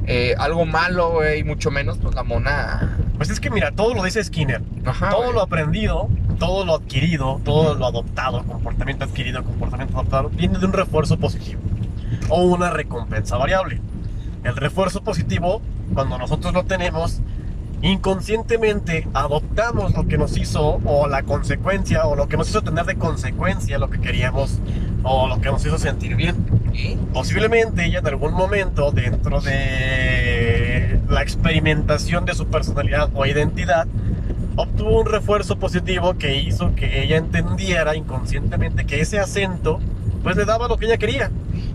[0.07, 2.99] eh, algo malo, güey, mucho menos, pues la mona...
[3.16, 4.61] Pues es que mira, todo lo dice Skinner.
[4.85, 10.59] Ajá, todo lo aprendido, todo lo adquirido, todo lo adoptado, comportamiento adquirido, comportamiento adoptado, viene
[10.59, 11.61] de un refuerzo positivo
[12.29, 13.81] o una recompensa variable.
[14.42, 15.62] El refuerzo positivo,
[15.94, 17.20] cuando nosotros lo tenemos,
[17.85, 22.87] inconscientemente adoptamos lo que nos hizo o la consecuencia o lo que nos hizo tener
[22.87, 24.59] de consecuencia lo que queríamos
[25.03, 26.35] o lo que nos hizo sentir bien.
[26.73, 26.97] ¿Y?
[27.12, 33.87] Posiblemente ella en algún momento dentro de la experimentación de su personalidad o identidad
[34.57, 39.79] obtuvo un refuerzo positivo que hizo que ella entendiera inconscientemente que ese acento
[40.23, 41.31] pues le daba lo que ella quería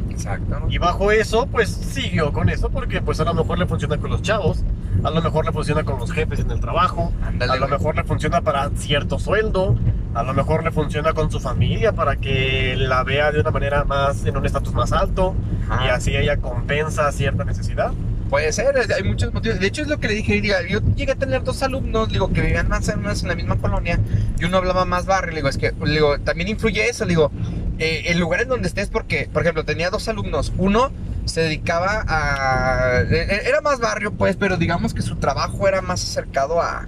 [0.09, 3.97] Exacto, y bajo eso pues siguió con eso porque pues a lo mejor le funciona
[3.97, 4.63] con los chavos
[5.03, 8.03] a lo mejor le funciona con los jefes en el trabajo a lo mejor le
[8.03, 9.75] funciona para cierto sueldo,
[10.13, 13.83] a lo mejor le funciona con su familia para que la vea de una manera
[13.85, 15.35] más, en un estatus más alto
[15.69, 15.85] Ajá.
[15.85, 17.91] y así ella compensa cierta necesidad.
[18.29, 19.59] Puede ser, hay muchos motivos.
[19.59, 20.39] De hecho, es lo que le dije.
[20.69, 23.55] Yo llegué a tener dos alumnos, digo, que vivían más o menos en la misma
[23.55, 23.99] colonia
[24.39, 25.33] y uno hablaba más barrio.
[25.33, 27.07] Digo, es que, digo, también influye eso.
[27.07, 27.31] Digo,
[27.79, 30.53] eh, el lugar en donde estés, porque, por ejemplo, tenía dos alumnos.
[30.59, 30.91] Uno
[31.29, 33.01] se dedicaba a.
[33.01, 36.87] eh, Era más barrio, pues, pero digamos que su trabajo era más acercado a.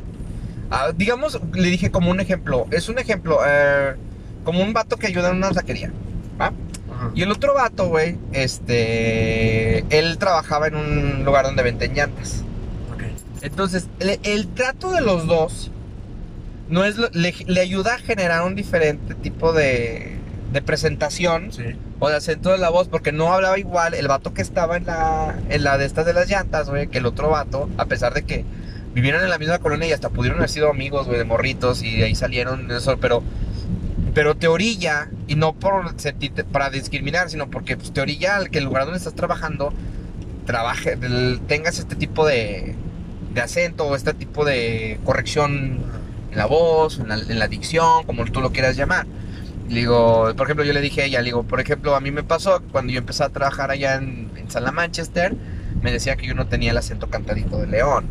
[0.69, 2.65] a- digamos, le dije como un ejemplo.
[2.71, 3.95] Es un ejemplo, eh,
[4.43, 5.91] como un vato que ayuda en una taquería.
[6.39, 6.51] ¿va?
[7.15, 9.79] Y el otro vato, güey, este.
[9.97, 12.43] Él trabajaba en un lugar donde venden llantas.
[13.41, 15.71] Entonces, el, el trato de los dos
[16.69, 20.17] no es lo- le, le ayuda a generar un diferente tipo de,
[20.51, 21.63] de presentación Sí.
[21.99, 24.85] o de acento de la voz, porque no hablaba igual el vato que estaba en
[24.85, 28.13] la, en la de estas de las llantas, güey, que el otro vato, a pesar
[28.13, 28.43] de que
[28.93, 31.97] vivieron en la misma colonia y hasta pudieron haber sido amigos, güey, de morritos y
[31.97, 33.23] de ahí salieron eso, pero
[34.13, 38.49] pero te orilla y no por sentirte- para discriminar, sino porque pues, te orilla al
[38.49, 39.71] que el lugar donde estás trabajando
[40.45, 40.97] trabaje,
[41.47, 42.75] tengas este tipo de,
[43.33, 45.79] de acento o este tipo de corrección
[46.31, 49.05] en la voz, en la, en la dicción, como tú lo quieras llamar.
[49.71, 52.23] Digo, por ejemplo, yo le dije a ella, le digo, por ejemplo, a mí me
[52.23, 55.33] pasó cuando yo empecé a trabajar allá en, en Sala Manchester,
[55.81, 58.05] me decía que yo no tenía el acento cantadito de León.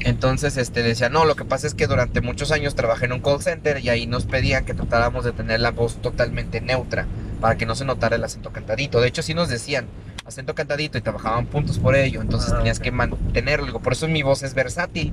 [0.00, 3.20] Entonces, este, decía, no, lo que pasa es que durante muchos años trabajé en un
[3.20, 7.06] call center y ahí nos pedían que tratáramos de tener la voz totalmente neutra
[7.40, 9.00] para que no se notara el acento cantadito.
[9.00, 9.86] De hecho, sí nos decían
[10.26, 13.80] acento cantadito y trabajaban puntos por ello, entonces Ah, tenías que mantenerlo.
[13.80, 15.12] Por eso mi voz es versátil.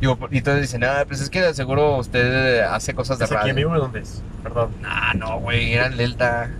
[0.00, 3.30] Digo, y entonces dicen, ah, pues es que de seguro usted hace cosas de ¿Es
[3.32, 3.54] aquí en radio.
[3.54, 4.22] vivo de dónde es?
[4.42, 4.70] Perdón.
[4.84, 6.50] Ah, no, güey, eran Delta.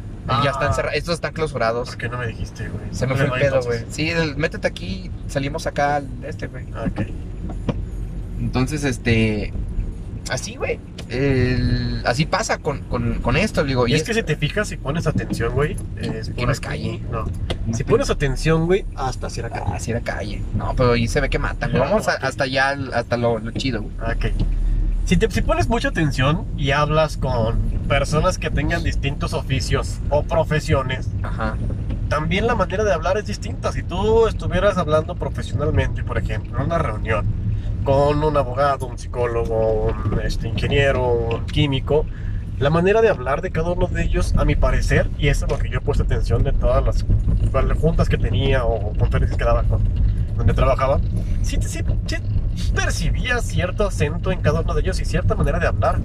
[0.45, 0.73] Ya están Ah.
[0.75, 1.89] cerrados, estos están clausurados.
[1.89, 2.85] ¿Por qué no me dijiste, güey?
[2.93, 3.85] Se me ¿Dónde fue el pedo, güey.
[3.91, 6.67] Sí, el- métete aquí, salimos acá al este, güey.
[6.75, 7.07] Ah, Ok.
[8.39, 9.53] Entonces, este.
[10.29, 10.79] Así, güey.
[11.09, 13.89] el- Así pasa con, con, con esto, digo.
[13.89, 15.75] Y es que si te fijas, si pones atención, güey,
[16.37, 17.01] por no es calle.
[17.11, 17.25] No.
[17.73, 19.73] Si pones atención, güey, hasta si era calle.
[19.75, 20.43] Así era calle.
[20.55, 21.73] No, pero ahí se ve que matan.
[21.73, 23.95] Ya, Vamos a- hasta allá, hasta lo, lo chido, güey.
[24.17, 24.27] Ok.
[25.07, 30.23] Si, te, si pones mucha atención y hablas con personas que tengan distintos oficios o
[30.23, 31.57] profesiones, Ajá.
[32.09, 33.73] también la manera de hablar es distinta.
[33.73, 37.27] Si tú estuvieras hablando profesionalmente, por ejemplo, en una reunión
[37.85, 42.07] con un abogado, un psicólogo, un este, ingeniero, un químico,
[42.59, 45.53] la manera de hablar de cada uno de ellos, a mi parecer, y eso es
[45.53, 47.07] lo que yo he puesto atención de todas las,
[47.67, 49.83] las juntas que tenía o conferencias que daba con,
[50.37, 51.01] donde trabajaba,
[51.43, 52.17] sí, sí, sí
[52.75, 55.99] percibía cierto acento en cada uno de ellos y cierta manera de hablar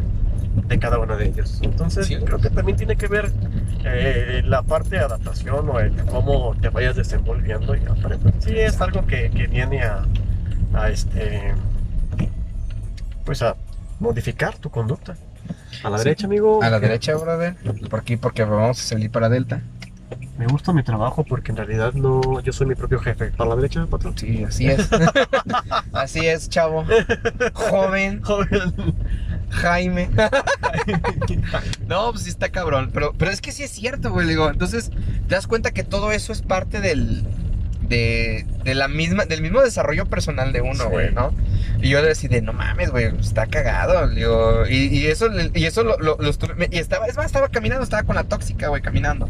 [0.67, 1.59] de cada uno de ellos.
[1.61, 2.15] Entonces, Sí.
[2.15, 3.31] creo que también tiene que ver
[3.83, 8.31] eh, la parte de adaptación o el cómo te vayas desenvolviendo y aprendiendo.
[8.39, 10.05] Sí, es algo que, que viene a,
[10.75, 11.53] a este
[13.25, 13.55] pues a
[13.99, 15.15] modificar tu conducta.
[15.83, 16.03] A la Sí.
[16.05, 16.61] derecha, amigo.
[16.63, 17.55] A la derecha, brother.
[17.89, 19.61] Por aquí, porque vamos a salir para Delta.
[20.37, 23.31] Me gusta mi trabajo porque en realidad no, yo soy mi propio jefe.
[23.31, 24.17] Para la derecha, patrón.
[24.17, 24.89] Sí, así es.
[25.93, 26.85] así es, chavo.
[27.53, 28.73] Joven, Joven.
[29.49, 30.09] Jaime.
[31.87, 32.89] No, pues sí está cabrón.
[32.93, 34.27] Pero, pero es que sí es cierto, güey.
[34.27, 34.89] Digo, entonces
[35.27, 37.23] te das cuenta que todo eso es parte del.
[37.87, 40.89] De, de la misma, del mismo desarrollo personal de uno, Sí.
[40.89, 41.33] güey, ¿no?
[41.81, 44.07] Y yo decidí, no mames, güey, está cagado.
[44.09, 47.49] Digo, y, y eso, y eso lo, lo- lo estuve- y estaba, es más, estaba
[47.49, 49.29] caminando, estaba con la tóxica, güey, caminando.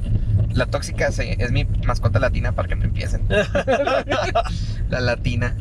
[0.54, 3.28] La tóxica se- es mi mascota latina para que no empiecen.
[4.90, 5.56] la latina.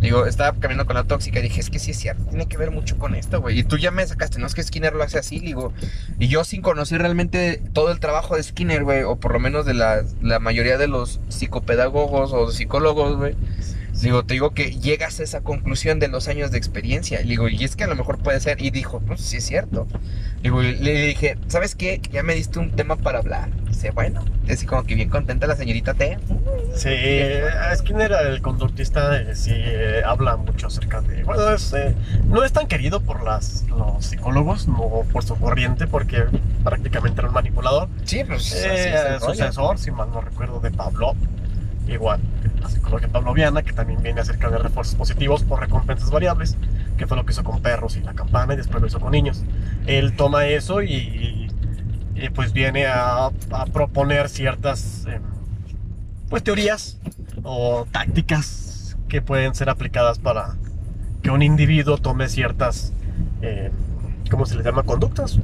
[0.00, 2.56] Digo, estaba caminando con la tóxica y dije, es que sí es cierto, tiene que
[2.56, 3.58] ver mucho con esto, güey.
[3.58, 5.72] Y tú ya me sacaste, no es que Skinner lo hace así, digo.
[6.18, 9.66] Y yo sin conocer realmente todo el trabajo de Skinner, güey, o por lo menos
[9.66, 13.34] de la, la mayoría de los psicopedagogos o psicólogos, güey.
[14.02, 17.20] Digo, te digo que llegas a esa conclusión de los años de experiencia.
[17.20, 18.60] Y digo, y es que a lo mejor puede ser.
[18.62, 19.86] Y dijo, pues sí es cierto.
[20.42, 22.00] Digo, le dije, ¿sabes qué?
[22.12, 23.48] Ya me diste un tema para hablar.
[23.66, 26.16] Dice, bueno, así como que bien contenta la señorita T.
[26.74, 26.88] Sí,
[27.76, 31.24] Skinner, el conductista, eh, sí eh, habla mucho acerca de.
[31.24, 31.94] Bueno, es, eh,
[32.26, 36.24] no es tan querido por las, los psicólogos, no por su corriente, porque
[36.62, 37.88] prácticamente era un manipulador.
[38.04, 39.34] Sí, pues así Eh, es el rollo.
[39.34, 41.14] sucesor, si mal no recuerdo, de Pablo.
[41.88, 42.20] Igual,
[42.60, 46.56] la psicología pavloviana, que también viene acerca de refuerzos positivos por recompensas variables,
[46.98, 49.12] que fue lo que hizo con perros y la campana, y después lo hizo con
[49.12, 49.42] niños.
[49.86, 51.50] Él toma eso y,
[52.14, 55.22] y, pues viene a, a proponer ciertas em,
[56.28, 56.98] pues teorías
[57.42, 60.56] o tácticas que pueden ser aplicadas para
[61.22, 62.92] que un individuo tome ciertas,
[63.40, 63.72] em,
[64.30, 64.82] ¿cómo se les llama?
[64.82, 65.38] Conductas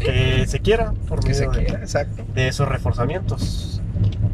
[0.00, 2.24] que se quiera por Que se medio de- quiera, exacto.
[2.34, 3.73] de esos reforzamientos.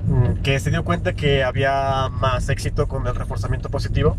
[0.07, 4.17] Mm, Que se dio cuenta que había más éxito con el reforzamiento positivo,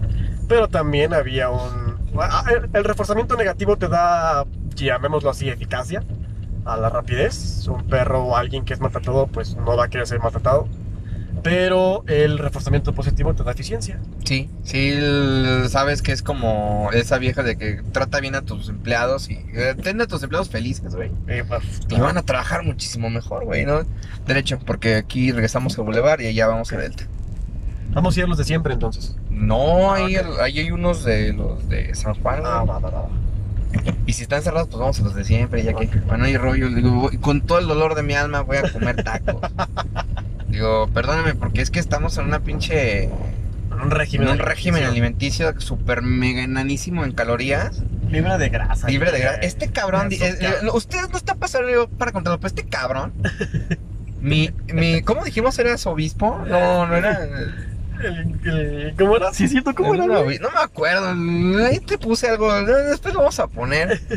[0.48, 1.98] pero también había un...
[2.74, 6.04] el reforzamiento negativo te da, llamémoslo así, eficacia
[6.66, 7.68] a la rapidez.
[7.68, 10.68] Un perro o alguien que es maltratado, pues no va a querer ser maltratado.
[11.44, 14.00] Pero el reforzamiento positivo te da eficiencia.
[14.26, 14.94] Sí, sí,
[15.70, 19.76] sabes que es como esa vieja de que trata bien a tus empleados y eh,
[19.82, 21.12] ten a tus empleados felices, güey.
[21.28, 23.82] Eh, pues, Y van a trabajar muchísimo mejor, güey, ¿no?
[24.28, 27.06] Derecho, porque aquí regresamos a Boulevard y allá vamos a Delta.
[27.94, 29.16] Vamos a ir los de siempre entonces.
[29.30, 30.40] No, ahí, Ah, ok.
[30.42, 32.42] ahí hay unos de los de San Juan.
[32.46, 33.08] Ah, va, va, va.
[34.06, 36.70] Y si están cerrados, pues vamos a los de siempre, ya que bueno, hay rollo.
[36.70, 39.38] Digo, con todo el dolor de mi alma voy a comer tacos.
[40.52, 43.10] Digo, perdóname, porque es que estamos en una pinche.
[43.72, 44.28] Un régimen.
[44.28, 45.60] En un régimen alimenticio.
[45.60, 47.82] súper mega enanísimo en calorías.
[48.10, 48.88] Libre de grasa.
[48.90, 49.40] Libre de grasa.
[49.40, 50.10] Este cabrón.
[50.10, 53.14] di- eh, eh, ustedes no están pasando yo para contarlo, pero este cabrón.
[54.22, 55.58] Mi, mi, ¿Cómo dijimos?
[55.58, 56.44] ¿Era su obispo?
[56.48, 57.28] No, no era.
[58.06, 59.34] El- el- ¿Cómo era?
[59.34, 60.06] Sí, es cierto, ¿cómo era?
[60.06, 60.40] no, güey?
[60.40, 61.10] no me acuerdo.
[61.66, 62.52] Ahí te puse algo.
[62.64, 64.00] Después lo vamos a poner.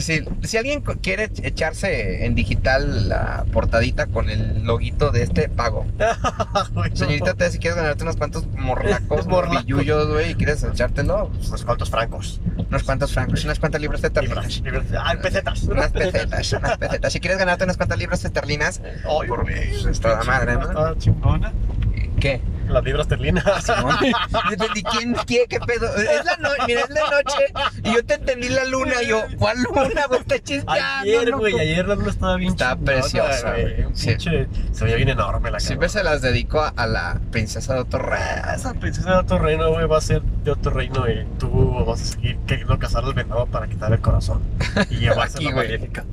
[0.00, 5.86] Si, si alguien quiere echarse en digital la portadita con el loguito de este, pago.
[6.94, 9.26] Señorita T, si quieres ganarte unos cuantos morlacos, Morlacos.
[9.26, 12.40] morlillullos, güey, y quieres echártelo, pues, Unos cuantos francos.
[12.68, 14.60] unos cuantos francos, unas cuantas libras esterlinas.
[14.60, 14.84] libras.
[15.02, 15.62] Ay, pesetas.
[15.64, 17.12] Unas pesetas, unas pesetas.
[17.12, 20.62] Si quieres ganarte unas cuantas libras esterlinas, Ay, Por- está la madre, ¿no?
[20.62, 21.52] Está chingona.
[22.20, 22.40] ¿Qué?
[22.68, 23.44] Las libras esterlinas.
[23.64, 23.96] Simón.
[24.74, 25.86] ¿Y quién, quién, qué pedo?
[25.96, 29.22] Es la noche, mira, es la noche y yo te entendí la luna y yo,
[29.38, 30.20] ¿cuál luna, güey?
[30.20, 30.72] Está chispeando.
[31.02, 33.86] Ayer, güey, ayer la luna estaba bien Está chingona, preciosa, güey.
[33.94, 34.16] Sí.
[34.72, 35.98] Se veía bien enorme la Siempre cara.
[36.00, 38.20] se las dedico a, a la princesa de otro rey.
[38.54, 42.02] Esa princesa de otro reino, güey, va a ser de otro reino y tú vas
[42.02, 44.42] a seguir queriendo cazar al venado para quitar el corazón
[44.90, 46.04] y llevarse Aquí, la maléfica.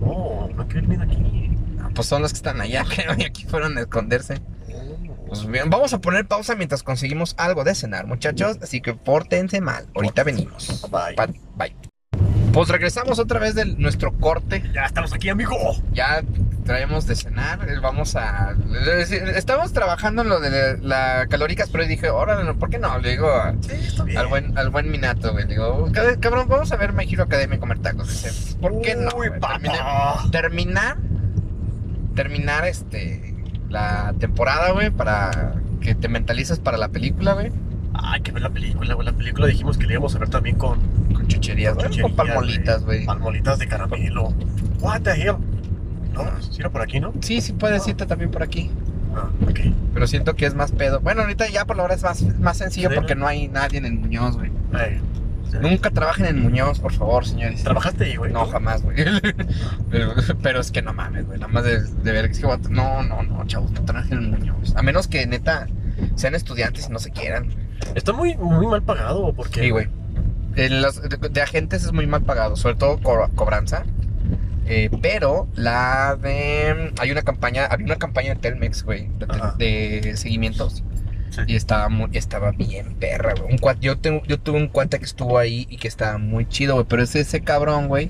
[0.00, 1.50] No, no quiero venir aquí.
[1.94, 4.40] Pues son los que están allá, creo, y aquí fueron a esconderse.
[5.28, 8.58] Pues bien, vamos a poner pausa mientras conseguimos algo de cenar, muchachos.
[8.62, 9.86] Así que pórtense mal.
[9.94, 10.86] Ahorita venimos.
[10.90, 11.16] Bye.
[11.56, 11.76] Bye.
[12.52, 14.62] Pues regresamos otra vez de nuestro corte.
[14.72, 15.56] Ya estamos aquí, amigo.
[15.92, 16.22] Ya
[16.64, 17.68] traemos de cenar.
[17.68, 18.54] eh, Vamos a.
[18.96, 22.96] decir, Estamos trabajando en lo de la calóricas, pero dije, órale, ¿por qué no?
[23.00, 24.18] Le digo a- Sí, está bien.
[24.18, 25.44] al buen, al buen Minato, güey.
[25.46, 28.08] Le digo, "Cab- cabrón, vamos a ver My Hero Academia y comer tacos.
[28.08, 29.10] Dice, ¿por qué no?
[29.16, 30.24] Uy, papá.
[30.30, 30.96] Terminar
[32.14, 33.33] terminar este
[33.74, 37.52] la temporada, güey, para que te mentalices para la película, güey,
[37.92, 39.04] Hay que ver la película, güey.
[39.06, 40.78] La película dijimos que la íbamos a ver también con,
[41.12, 43.04] con chucherías, güey, chucherías, con palmolitas, güey.
[43.04, 44.32] Palmolitas de caramelo.
[44.80, 45.36] What the hell?
[46.14, 47.12] No, si era por aquí, ¿no?
[47.20, 48.70] Sí, sí puedes irte también por aquí,
[49.16, 49.60] Ah, ok.
[49.92, 51.00] pero siento que es más pedo.
[51.00, 53.26] Bueno, ahorita ya por la hora es más, más sencillo Sí, porque ¿no?
[53.26, 54.50] hay nadie en Muñoz, güey.
[54.72, 55.00] Ay,
[55.60, 57.62] Nunca trabajen en Muñoz, por favor, señores.
[57.64, 58.32] ¿Trabajaste ahí, güey?
[58.32, 58.96] No, jamás, güey.
[59.90, 61.38] Pero, pero es que no mames, güey.
[61.38, 64.30] Nada más de, de ver que es que No, no, no, chavos, no trabajen en
[64.30, 64.74] Muñoz.
[64.76, 65.66] A menos que neta
[66.16, 67.48] sean estudiantes y no se quieran.
[67.94, 69.60] Está muy, muy mal pagado, porque...
[69.62, 69.88] Sí, güey.
[70.56, 73.84] Los- de, de agentes es muy mal pagado, sobre todo co- cobranza.
[74.66, 76.92] Eh, pero la de.
[76.98, 79.10] Hay una campaña, había una campaña de Telmex, güey,
[79.58, 80.82] de seguimientos.
[81.46, 83.34] Y estaba muy, estaba bien perra.
[83.48, 86.84] Un yo, tengo, yo tuve un cuate que estuvo ahí y que estaba muy chido.
[86.86, 88.08] Pero ese, ese cabrón, güey,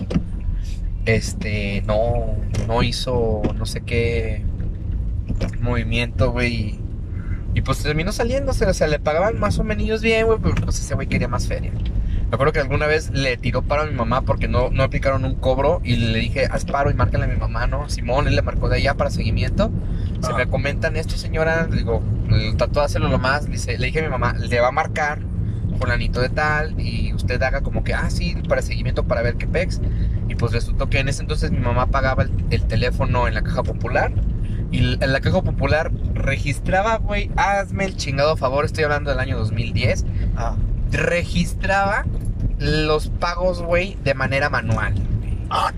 [1.06, 4.42] este, no, no hizo no sé qué
[5.60, 6.78] movimiento, güey.
[7.54, 10.80] Y, pues terminó saliéndose, o sea, le pagaban más o menos bien, güey, pero pues
[10.80, 11.70] ese güey quería más feria.
[11.72, 15.24] Me acuerdo que alguna vez le tiró paro a mi mamá porque no, no aplicaron
[15.24, 17.88] un cobro y le dije, haz paro y márcale a mi mamá, ¿no?
[17.88, 19.70] Simón, le marcó de allá para seguimiento.
[20.24, 23.78] Se me comentan esto, señora, le digo, "Eh, trató de hacerlo lo más, le, dice-
[23.78, 25.20] le dije a mi mamá, le va a marcar
[25.78, 29.46] fulanito de tal y usted haga como que, ah, sí, para seguimiento para ver qué
[29.46, 29.80] pex.
[30.28, 33.42] Y pues resultó que en ese entonces mi mamá pagaba el, el teléfono en la
[33.42, 34.12] caja popular
[34.70, 39.36] y en la caja popular registraba, güey, hazme el chingado favor, estoy hablando del año
[39.36, 40.04] 2010,
[40.36, 40.54] Ah.
[40.92, 42.04] registraba
[42.58, 44.94] los pagos, güey, de manera manual.
[45.50, 45.72] Ah.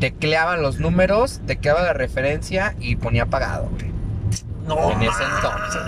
[0.00, 3.94] Tecleaba los números, tecleaba la referencia y ponía pagado, güey.
[4.66, 5.80] No, En ese entonces,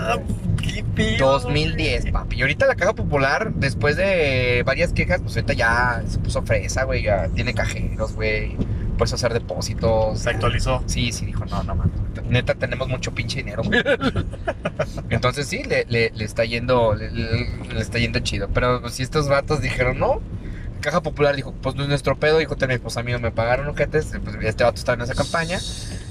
[0.63, 2.13] qué pedo, 2010, güey.
[2.13, 2.37] papi.
[2.37, 6.85] Y ahorita la caja popular, después de varias quejas, pues ahorita ya se puso fresa,
[6.85, 7.03] güey.
[7.03, 8.55] Ya tiene cajeros, güey.
[8.97, 10.19] Puedes hacer depósitos.
[10.19, 10.81] Se actualizó.
[10.85, 11.93] Sí, sí, dijo, no, no mames.
[12.29, 13.81] Neta, tenemos mucho pinche dinero, güey.
[15.09, 18.47] Entonces sí, le, le- le está yendo, le, le- está yendo chido.
[18.53, 20.21] Pero si estos vatos dijeron, no.
[20.79, 23.31] Caja Popular dijo, pues no es nuestro pedo, dijo también, pues a mí no me
[23.31, 25.59] pagaron ojetes, pues este vato estaba en esa campaña.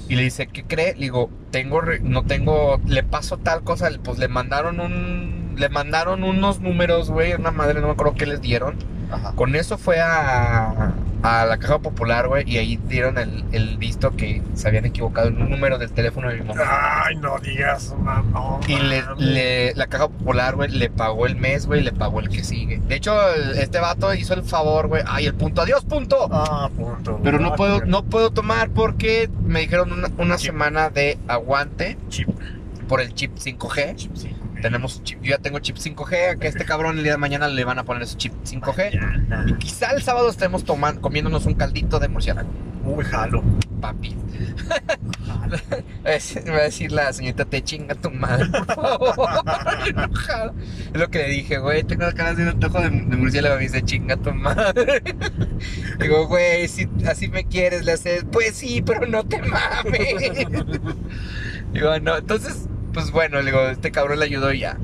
[0.07, 0.93] Y le dice, ¿qué cree?
[0.93, 6.23] Le digo, tengo, no tengo, le paso tal cosa, pues le mandaron un, le mandaron
[6.23, 8.77] unos números, güey, una madre, no me acuerdo qué les dieron.
[9.11, 9.33] Ajá.
[9.35, 10.93] Con eso fue a,
[11.23, 15.27] a la caja popular, güey, y ahí dieron el, el visto que se habían equivocado
[15.29, 16.61] en un número del teléfono de mi mamá.
[17.05, 21.65] Ay, no digas, ma, no, Y le, la caja popular, güey, le pagó el mes,
[21.65, 22.79] güey, le pagó el que sigue.
[22.87, 25.01] De hecho, el- este vato hizo el favor, güey.
[25.07, 26.29] Ay, el punto, adiós, punto.
[26.31, 27.19] Ah, punto.
[27.23, 31.97] Pero no Ah, puedo, no puedo tomar porque me dijeron una, una semana de aguante
[32.09, 32.29] Chip.
[32.87, 33.95] por el chip 5G.
[33.95, 34.35] Chip, sí.
[34.61, 37.47] Tenemos chip, yo ya tengo chip 5G, que a este cabrón el día de mañana
[37.47, 38.91] le van a poner su chip 5G.
[38.91, 42.49] Ya, Y quizá el sábado estemos tomando, comiéndonos un caldito de murciélago,
[42.83, 43.43] Uy, jalo.
[43.81, 44.15] papi.
[46.45, 50.53] Me va a decir la señorita, te chinga tu madre, por favor.
[50.93, 53.55] Es lo que le dije, güey, tengo ganas de un antojo de, de murciélago.
[53.55, 55.01] Me dice, chinga tu madre.
[55.99, 60.47] Digo, güey, si así me quieres, le haces, pues sí, pero no te mames.
[61.73, 64.77] Digo, no, entonces, pues bueno, le digo, este cabrón le ayudó y ya.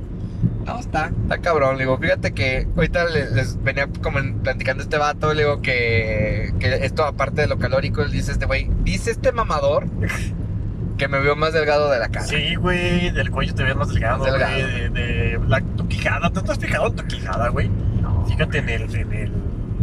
[0.65, 1.77] No, está, está cabrón.
[1.77, 5.33] Le digo, fíjate que ahorita le- les, venía como platicando este vato.
[5.33, 9.85] Le digo que, que esto, aparte de lo calórico, dice este güey, dice este mamador
[10.97, 12.25] Que me veo más delgado de la cara.
[12.25, 14.53] Sí, güey, del cuello te ves más delgado, Más delgado.
[14.53, 17.69] güey, de, de la, tu quijada, ¿te has fijado en tu quijada, güey?
[18.01, 18.25] No.
[18.25, 19.31] Fíjate en el, en el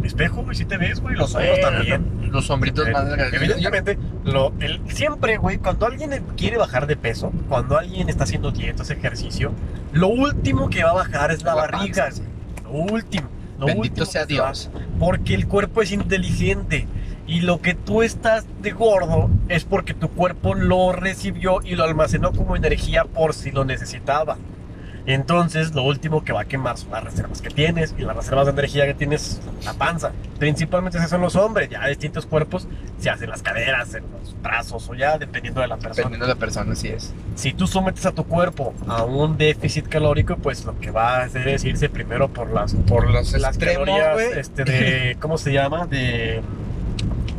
[0.04, 2.30] espejo, güey, si te ves, güey, los ojos también.
[2.30, 3.34] Los hombritos Eh, más delgados.
[3.34, 8.50] Evidentemente, lo, el, siempre, güey, cuando alguien quiere bajar de peso, cuando alguien está haciendo
[8.52, 9.52] dieta, hace ejercicio,
[9.92, 12.04] lo último que va a bajar es la La barriga.
[12.04, 12.22] panza.
[12.64, 13.28] Lo último.
[13.58, 14.26] Lo Bendito último sea va.
[14.26, 14.70] Dios.
[14.98, 16.86] Porque el cuerpo es inteligente.
[17.26, 21.84] Y lo que tú estás de gordo es porque tu cuerpo lo recibió y lo
[21.84, 24.36] almacenó como energía por si lo necesitaba.
[25.06, 28.46] Entonces, lo último que va a quemar son las reservas que tienes y las reservas
[28.46, 30.12] de energía que tienes la panza.
[30.38, 34.88] Principalmente se hacen los hombres, ya distintos cuerpos se hacen las caderas, en los brazos
[34.88, 35.96] o ya dependiendo de la persona.
[35.96, 37.12] Dependiendo de la persona, así es.
[37.34, 41.22] Si tú sometes a tu cuerpo a un déficit calórico, pues lo que va a
[41.24, 45.52] hacer es irse primero por las Por los las extremos, calorías este, de, ¿cómo se
[45.52, 45.86] llama?
[45.86, 46.42] De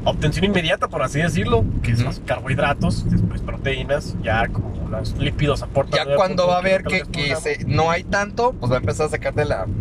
[0.06, 2.16] obtención inmediata, por así decirlo, que son Ujú.
[2.18, 6.08] los carbohidratos, después proteínas, ya como los lípidos aportan.
[6.08, 9.08] Ya cuando va a ver que, por se- no hay tanto, pues va a empezar
[9.08, 9.74] a sacar de la, gramo.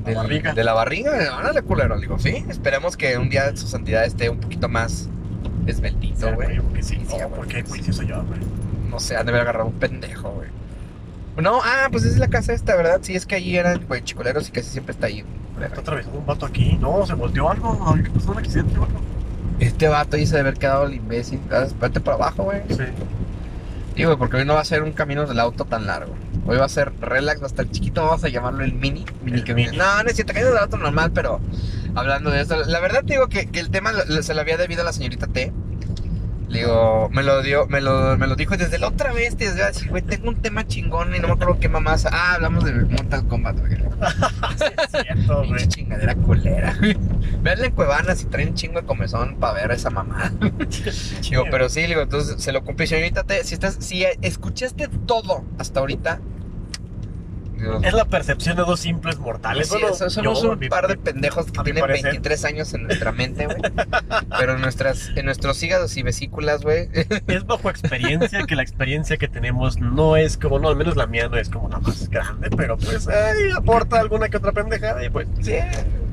[0.00, 0.52] La del- barriga.
[0.54, 1.12] de la barriga.
[1.38, 1.98] Órale, culero.
[1.98, 2.44] Digo, sí.
[2.48, 5.08] Esperemos que un día su santidad esté un poquito más
[5.66, 6.60] esbeltito, güey.
[6.80, 8.40] sí, Sí, no, porque hay juicioso yo, güey.
[8.90, 10.48] No sé, han de haber agarrado un pendejo, güey.
[11.40, 13.00] No, ah, pues es la casa esta, ¿verdad?
[13.02, 15.24] Sí, es que allí eran, güey, chicoleros y casi siempre está ahí.
[15.62, 16.78] Está atravesando un vato aquí.
[16.80, 17.94] No, se volteó algo.
[18.02, 18.32] ¿Qué pasó?
[18.32, 18.74] ¿Un accidente?
[19.58, 21.40] Este vato se debe haber quedado el imbécil.
[21.50, 22.62] Ah, Espérate por abajo, güey.
[22.70, 22.84] Sí.
[23.96, 26.14] Sí, güey, porque hoy no va a ser un camino del auto tan largo.
[26.46, 29.04] Hoy va a ser relax, va a estar chiquito, vamos a llamarlo el mini.
[29.22, 29.76] mini El mini.
[29.76, 31.40] No, no es cierto, camino del auto normal, pero
[31.94, 34.56] hablando de esto, la verdad te digo que, que el tema lo- se lo había
[34.56, 35.52] debido a la señorita T.
[36.50, 39.48] Le digo, me lo dio, me lo, me lo dijo desde la otra vez, te
[39.88, 42.06] güey, tengo un tema chingón y no me acuerdo qué mamás.
[42.06, 43.76] Ah, hablamos de Mortal Kombat, güey.
[43.76, 45.68] Sí, es cierto, güey.
[45.68, 46.96] Chingadera culera, güey.
[47.40, 50.32] Verle en Cuevana si trae un chingo de comezón para ver a esa mamá.
[51.30, 52.88] Digo, pero sí, digo, entonces se lo cumplí.
[52.88, 56.20] Señorita, T, si estás, si escuchaste todo hasta ahorita,
[57.82, 59.68] Es la percepción de dos simples mortales.
[59.68, 62.04] sí, Bueno, so- somos yo, un mi- par de pendejos que tienen parecer.
[62.12, 63.58] 23 años en nuestra mente, güey.
[64.38, 66.88] Pero en nuestras, en nuestros hígados y vesículas, güey.
[67.26, 71.06] Es bajo experiencia que la experiencia que tenemos no es como, no, al menos la
[71.06, 75.04] mía no es como la más grande, pero pues ay, aporta alguna que otra pendejada
[75.04, 75.54] y pues Sí.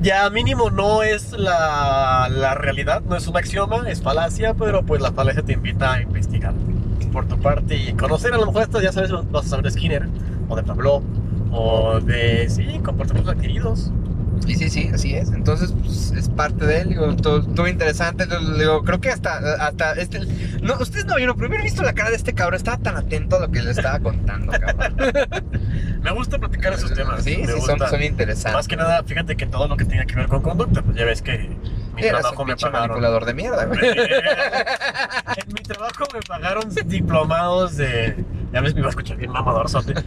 [0.00, 5.00] ya mínimo no es la, la realidad, no es un axioma, es falacia, pero pues
[5.02, 6.52] la falacia te invita a investigar
[7.12, 9.70] por tu parte y conocer a lo mejor esto, ya sabes, vas a saber de
[9.70, 10.06] Skinner
[10.48, 11.02] o de Pablo
[11.50, 13.90] o de, sí, comportamientos adquiridos.
[14.46, 15.30] Sí, sí, sí, así es.
[15.32, 16.88] Entonces, pues, es parte de él.
[16.90, 18.26] Digo, estuvo estuvo interesante.
[18.56, 20.20] Digo, creo que hasta, hasta este.
[20.62, 22.56] No, ustedes no vieron, pero hubiera visto la cara de este cabrón.
[22.56, 24.96] Estaba tan atento a lo que le estaba contando, cabrón.
[26.02, 27.24] Me gusta platicar esos temas.
[27.24, 28.54] Sí, sí, son, son interesantes.
[28.54, 31.04] Más que nada, fíjate que todo lo que tenga que ver con conducta, pues ya
[31.04, 31.50] ves que
[31.94, 32.88] mi Eras trabajo un me pagaron.
[32.88, 33.80] manipulador de mierda, güey.
[33.90, 38.24] en mi trabajo me pagaron diplomados de.
[38.52, 39.94] Ya ves, me iba a escuchar bien mamador, sote.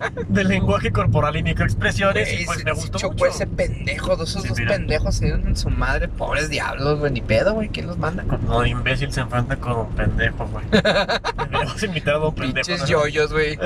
[0.28, 2.40] De, lenguaje corporal y microexpresiones.
[2.40, 3.26] y pues se- me se gustó chocó mucho.
[3.26, 4.72] ese pendejo, esos Sí, dos mira.
[4.72, 8.24] pendejos se dieron en su madre, pobres diablos, güey, ni pedo, güey, ¿quién los manda?
[8.46, 10.64] No, imbécil se enfrenta con un pendejo, güey.
[10.72, 12.66] Deberíamos invitar a un pendejo.
[12.66, 13.58] Pinches yoyos, güey.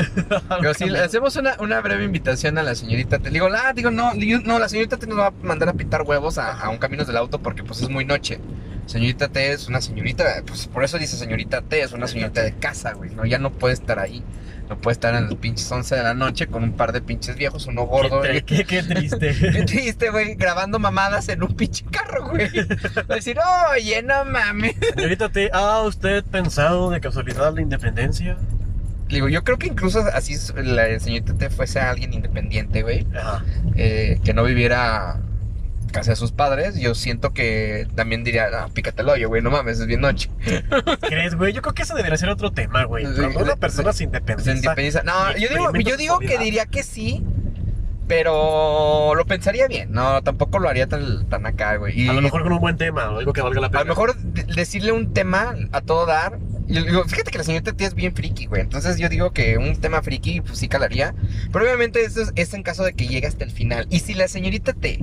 [0.61, 3.19] Pero sí, le hacemos una, una breve invitación a la señorita.
[3.19, 6.03] Te digo, la, digo, no, no, la señorita T nos va a mandar a pitar
[6.03, 8.41] huevos a, a un camino del auto porque pues es muy noche.
[8.87, 12.53] Señorita T es una señorita, pues por eso dice señorita T, es una señorita de
[12.53, 13.25] casa, güey, ¿no?
[13.25, 14.23] Ya no puede estar ahí.
[14.69, 17.37] No puede estar en las pinches 11 de la noche con un par de pinches
[17.37, 19.35] viejos, uno gordo, Qué, qué, qué triste.
[19.53, 22.49] Qué triste, güey, grabando mamadas en un pinche carro, güey.
[22.97, 23.39] Va a decir,
[23.73, 24.75] oye, no mames.
[24.95, 28.39] Señorita T, ¿ha usted pensado de casualidad la independencia?
[29.09, 33.07] Digo, yo creo que incluso así la señorita T fuese alguien independiente, güey.
[33.15, 33.45] Ajá.
[33.77, 35.21] eh, que no viviera
[35.93, 39.51] casa de sus padres, yo siento que también diría, no, pícate el hoyo, güey, no
[39.51, 40.29] mames, es bien noche.
[41.01, 41.53] ¿Crees, güey?
[41.53, 43.05] Yo creo que eso debería ser otro tema, güey.
[43.05, 44.53] Cuando una persona se Se independiza.
[44.55, 45.03] independiza.
[45.03, 47.23] No, yo digo, yo digo que diría que sí,
[48.07, 51.99] pero lo pensaría bien, no, tampoco lo haría tan, tan acá, güey.
[52.03, 53.81] Y A lo mejor con un buen tema, o algo que valga la pena.
[53.81, 56.39] a lo mejor de- decirle un tema a todo dar.
[56.67, 58.61] Y digo, fíjate que la señorita T es bien friki, güey.
[58.63, 61.15] Entonces yo digo que un tema friki, pues sí calaría.
[61.53, 63.87] Pero obviamente eso es, es en caso de que llegue hasta el final.
[63.91, 65.01] Y si la señorita T.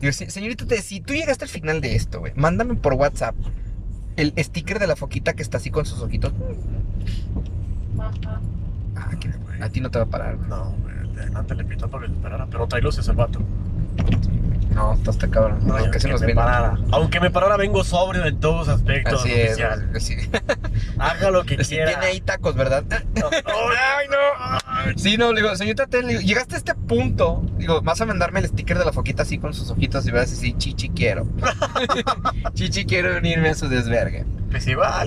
[0.00, 3.34] Digo, se- señorita si tú llegaste al final de esto, güey, mándame por WhatsApp
[4.16, 6.32] el sticker de la foquita que está así con sus ojitos.
[8.96, 9.30] Ah, que
[9.62, 10.48] a ti no te va a parar, güey.
[10.48, 13.40] No, güey, de adelante le pitó para que le esperara, pero trae luces el vato.
[14.74, 15.58] No, estás está cabrón.
[15.66, 16.40] No, No, ya que se que nos me viene.
[16.40, 16.78] parara.
[16.92, 19.88] Aunque me parara, vengo sobrio en todos aspectos, Así es, oficial.
[19.88, 20.16] güey, sí.
[20.98, 21.90] Haga lo que Sí, quiera.
[21.92, 22.84] tiene ahí tacos, ¿verdad?
[23.14, 24.96] No, ¡Ay, no!
[24.96, 28.06] Sí, no, le digo, señorita T, le digo, llegaste a este punto, digo, vas a
[28.06, 30.88] mandarme el sticker de la foquita así con sus ojitos y vas a decir, chichi
[30.90, 31.26] quiero.
[32.54, 34.24] chichi quiero unirme a su desvergue.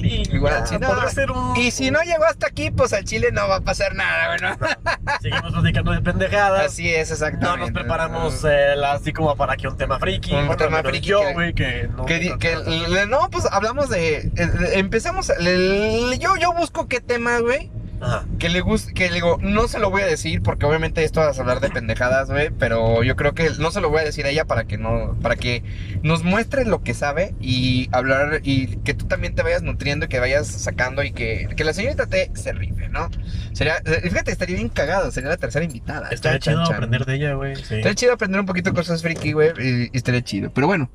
[0.04, 1.56] Y Igual, ya, si no- podrá ser un...
[1.58, 4.58] Y si no llegó hasta aquí, pues al chile no va a pasar nada, bueno.
[5.22, 6.66] Seguimos platicando de pendejadas.
[6.66, 7.60] Así es, No exactamente.
[7.60, 10.34] nos preparamos eh, la- así como para que un tema friki.
[10.34, 12.06] Un tema friki Yo, que- güey, que no.
[12.06, 14.18] Que, no- que no- le- no, pues hablamos de.
[14.18, 14.32] eh,
[14.74, 15.32] Empezamos.
[15.40, 17.72] le- yo, yo busco qué tema, güey.
[18.04, 18.26] Ajá.
[18.40, 18.94] Que le guste.
[18.94, 21.60] Que le digo, no se lo voy a decir porque obviamente esto vas a hablar
[21.62, 22.50] de pendejadas, güey.
[22.52, 25.18] Pero yo creo que no se lo voy a decir a ella para que no.
[25.22, 25.64] Para que
[26.04, 28.42] nos muestre lo que sabe y hablar.
[28.44, 31.74] Y que tú también te vayas nutriendo y que vayas sacando y que, que la
[31.74, 33.10] señorita T se rife, ¿no?
[33.54, 33.78] Sería.
[33.86, 35.10] eh, Fíjate, estaría bien cagado.
[35.12, 36.10] Sería la tercera invitada.
[36.10, 36.76] Estaría Chan, chido chan.
[36.76, 37.56] aprender de ella, güey.
[37.56, 37.76] Sí.
[37.76, 40.52] Estaría chido aprender un poquito cosas friki, güey, y, y estaría chido.
[40.54, 40.90] Pero bueno,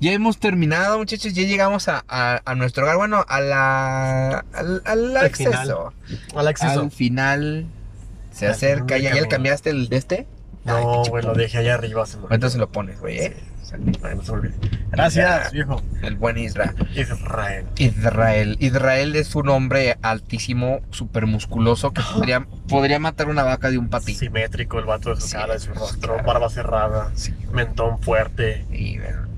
[0.00, 4.82] ya hemos terminado, muchachos, ya llegamos a, a- a nuestro hogar, bueno, a la, al,
[4.84, 5.54] al final.
[5.60, 5.92] acceso.
[6.34, 6.80] Al acceso.
[6.80, 7.66] Al final
[8.32, 9.28] se Al acerca, final ¿ya, ya le camino.
[9.30, 10.26] cambiaste el de este?
[10.64, 12.04] No, güey, lo dejé allá arriba.
[12.06, 12.18] Se.
[12.30, 13.36] Entonces lo pones, güey, ¿eh?
[14.02, 14.54] Ay, no se me olvide.
[14.90, 15.80] Gracias, viejo.
[16.02, 16.74] El buen Israel.
[16.96, 17.66] Israel.
[17.76, 18.56] Israel.
[18.58, 23.88] Israel es un hombre altísimo, súper musculoso, que podría, podría matar una vaca de un
[23.88, 24.18] patito.
[24.18, 25.34] Simétrico el vato de su Sí.
[25.34, 27.32] cara, de su rostro, barba cerrada, Sí.
[27.52, 29.28] mentón fuerte, Y, bueno,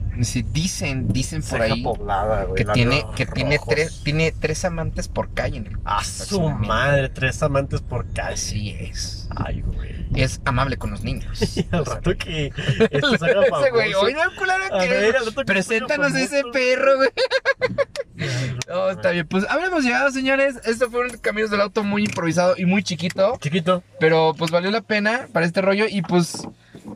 [0.52, 2.64] dicen, dicen por ceja ahí poblada, güey.
[2.64, 7.08] que tiene, que tiene tres, tiene tres amantes por calle en el A su madre,
[7.08, 8.34] tres amantes por calle.
[8.34, 9.28] Así es.
[9.34, 10.06] Ay, güey.
[10.14, 11.56] Es amable con los niños.
[11.56, 12.52] Y al rato que
[12.90, 17.10] esto se haga Ese güey, oye, culero, que- ver, Preséntanos ese perro, güey.
[18.68, 19.26] No, está bien.
[19.26, 20.56] Pues habremos llegado, señores.
[20.64, 23.38] Esto fue un Caminos del Auto muy improvisado y muy chiquito.
[23.40, 23.82] Chiquito.
[23.98, 25.86] Pero pues valió la pena para este rollo.
[25.88, 26.46] Y pues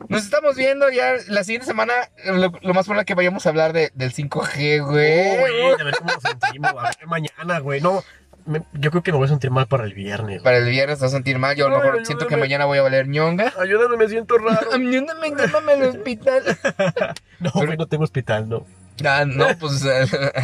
[0.09, 1.93] nos estamos viendo ya la siguiente semana.
[2.25, 5.29] Lo, lo más probable es que vayamos a hablar de, del 5G, güey.
[5.31, 6.71] Uy, a ver cómo nos sentimos.
[6.77, 7.81] A ver, mañana, güey.
[7.81, 8.03] No,
[8.45, 10.27] me- yo creo que me voy a sentir mal para el viernes.
[10.37, 10.43] güey.
[10.43, 11.55] Para el viernes te vas a sentir mal.
[11.55, 13.53] Yo a lo mejor siento que mañana voy a valer ñonga.
[13.59, 14.59] Ayúdame, me siento raro.
[14.73, 16.43] Ayúdame, llámame al hospital.
[17.39, 18.65] No, güey, no tengo hospital, no.
[19.05, 19.85] Ah, no, pues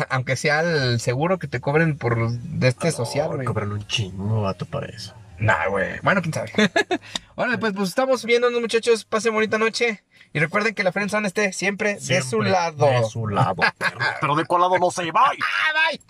[0.09, 3.45] aunque sea el seguro que te cobren por de este social, No, güey.
[3.47, 5.15] Cobran un chingo, vato, para eso.
[5.39, 5.99] Nah, güey.
[6.01, 6.51] Bueno, quién sabe.
[7.35, 9.05] Órale, pues, pues estamos viéndonos, muchachos.
[9.05, 10.03] Pasen bonita noche.
[10.33, 12.85] Y recuerden que la friendzone esté siempre, de su Siempre lado.
[12.85, 13.61] De su lado.
[13.77, 15.25] Pero, pero de cuál lado no se va.
[15.25, 16.01] Ah, bye.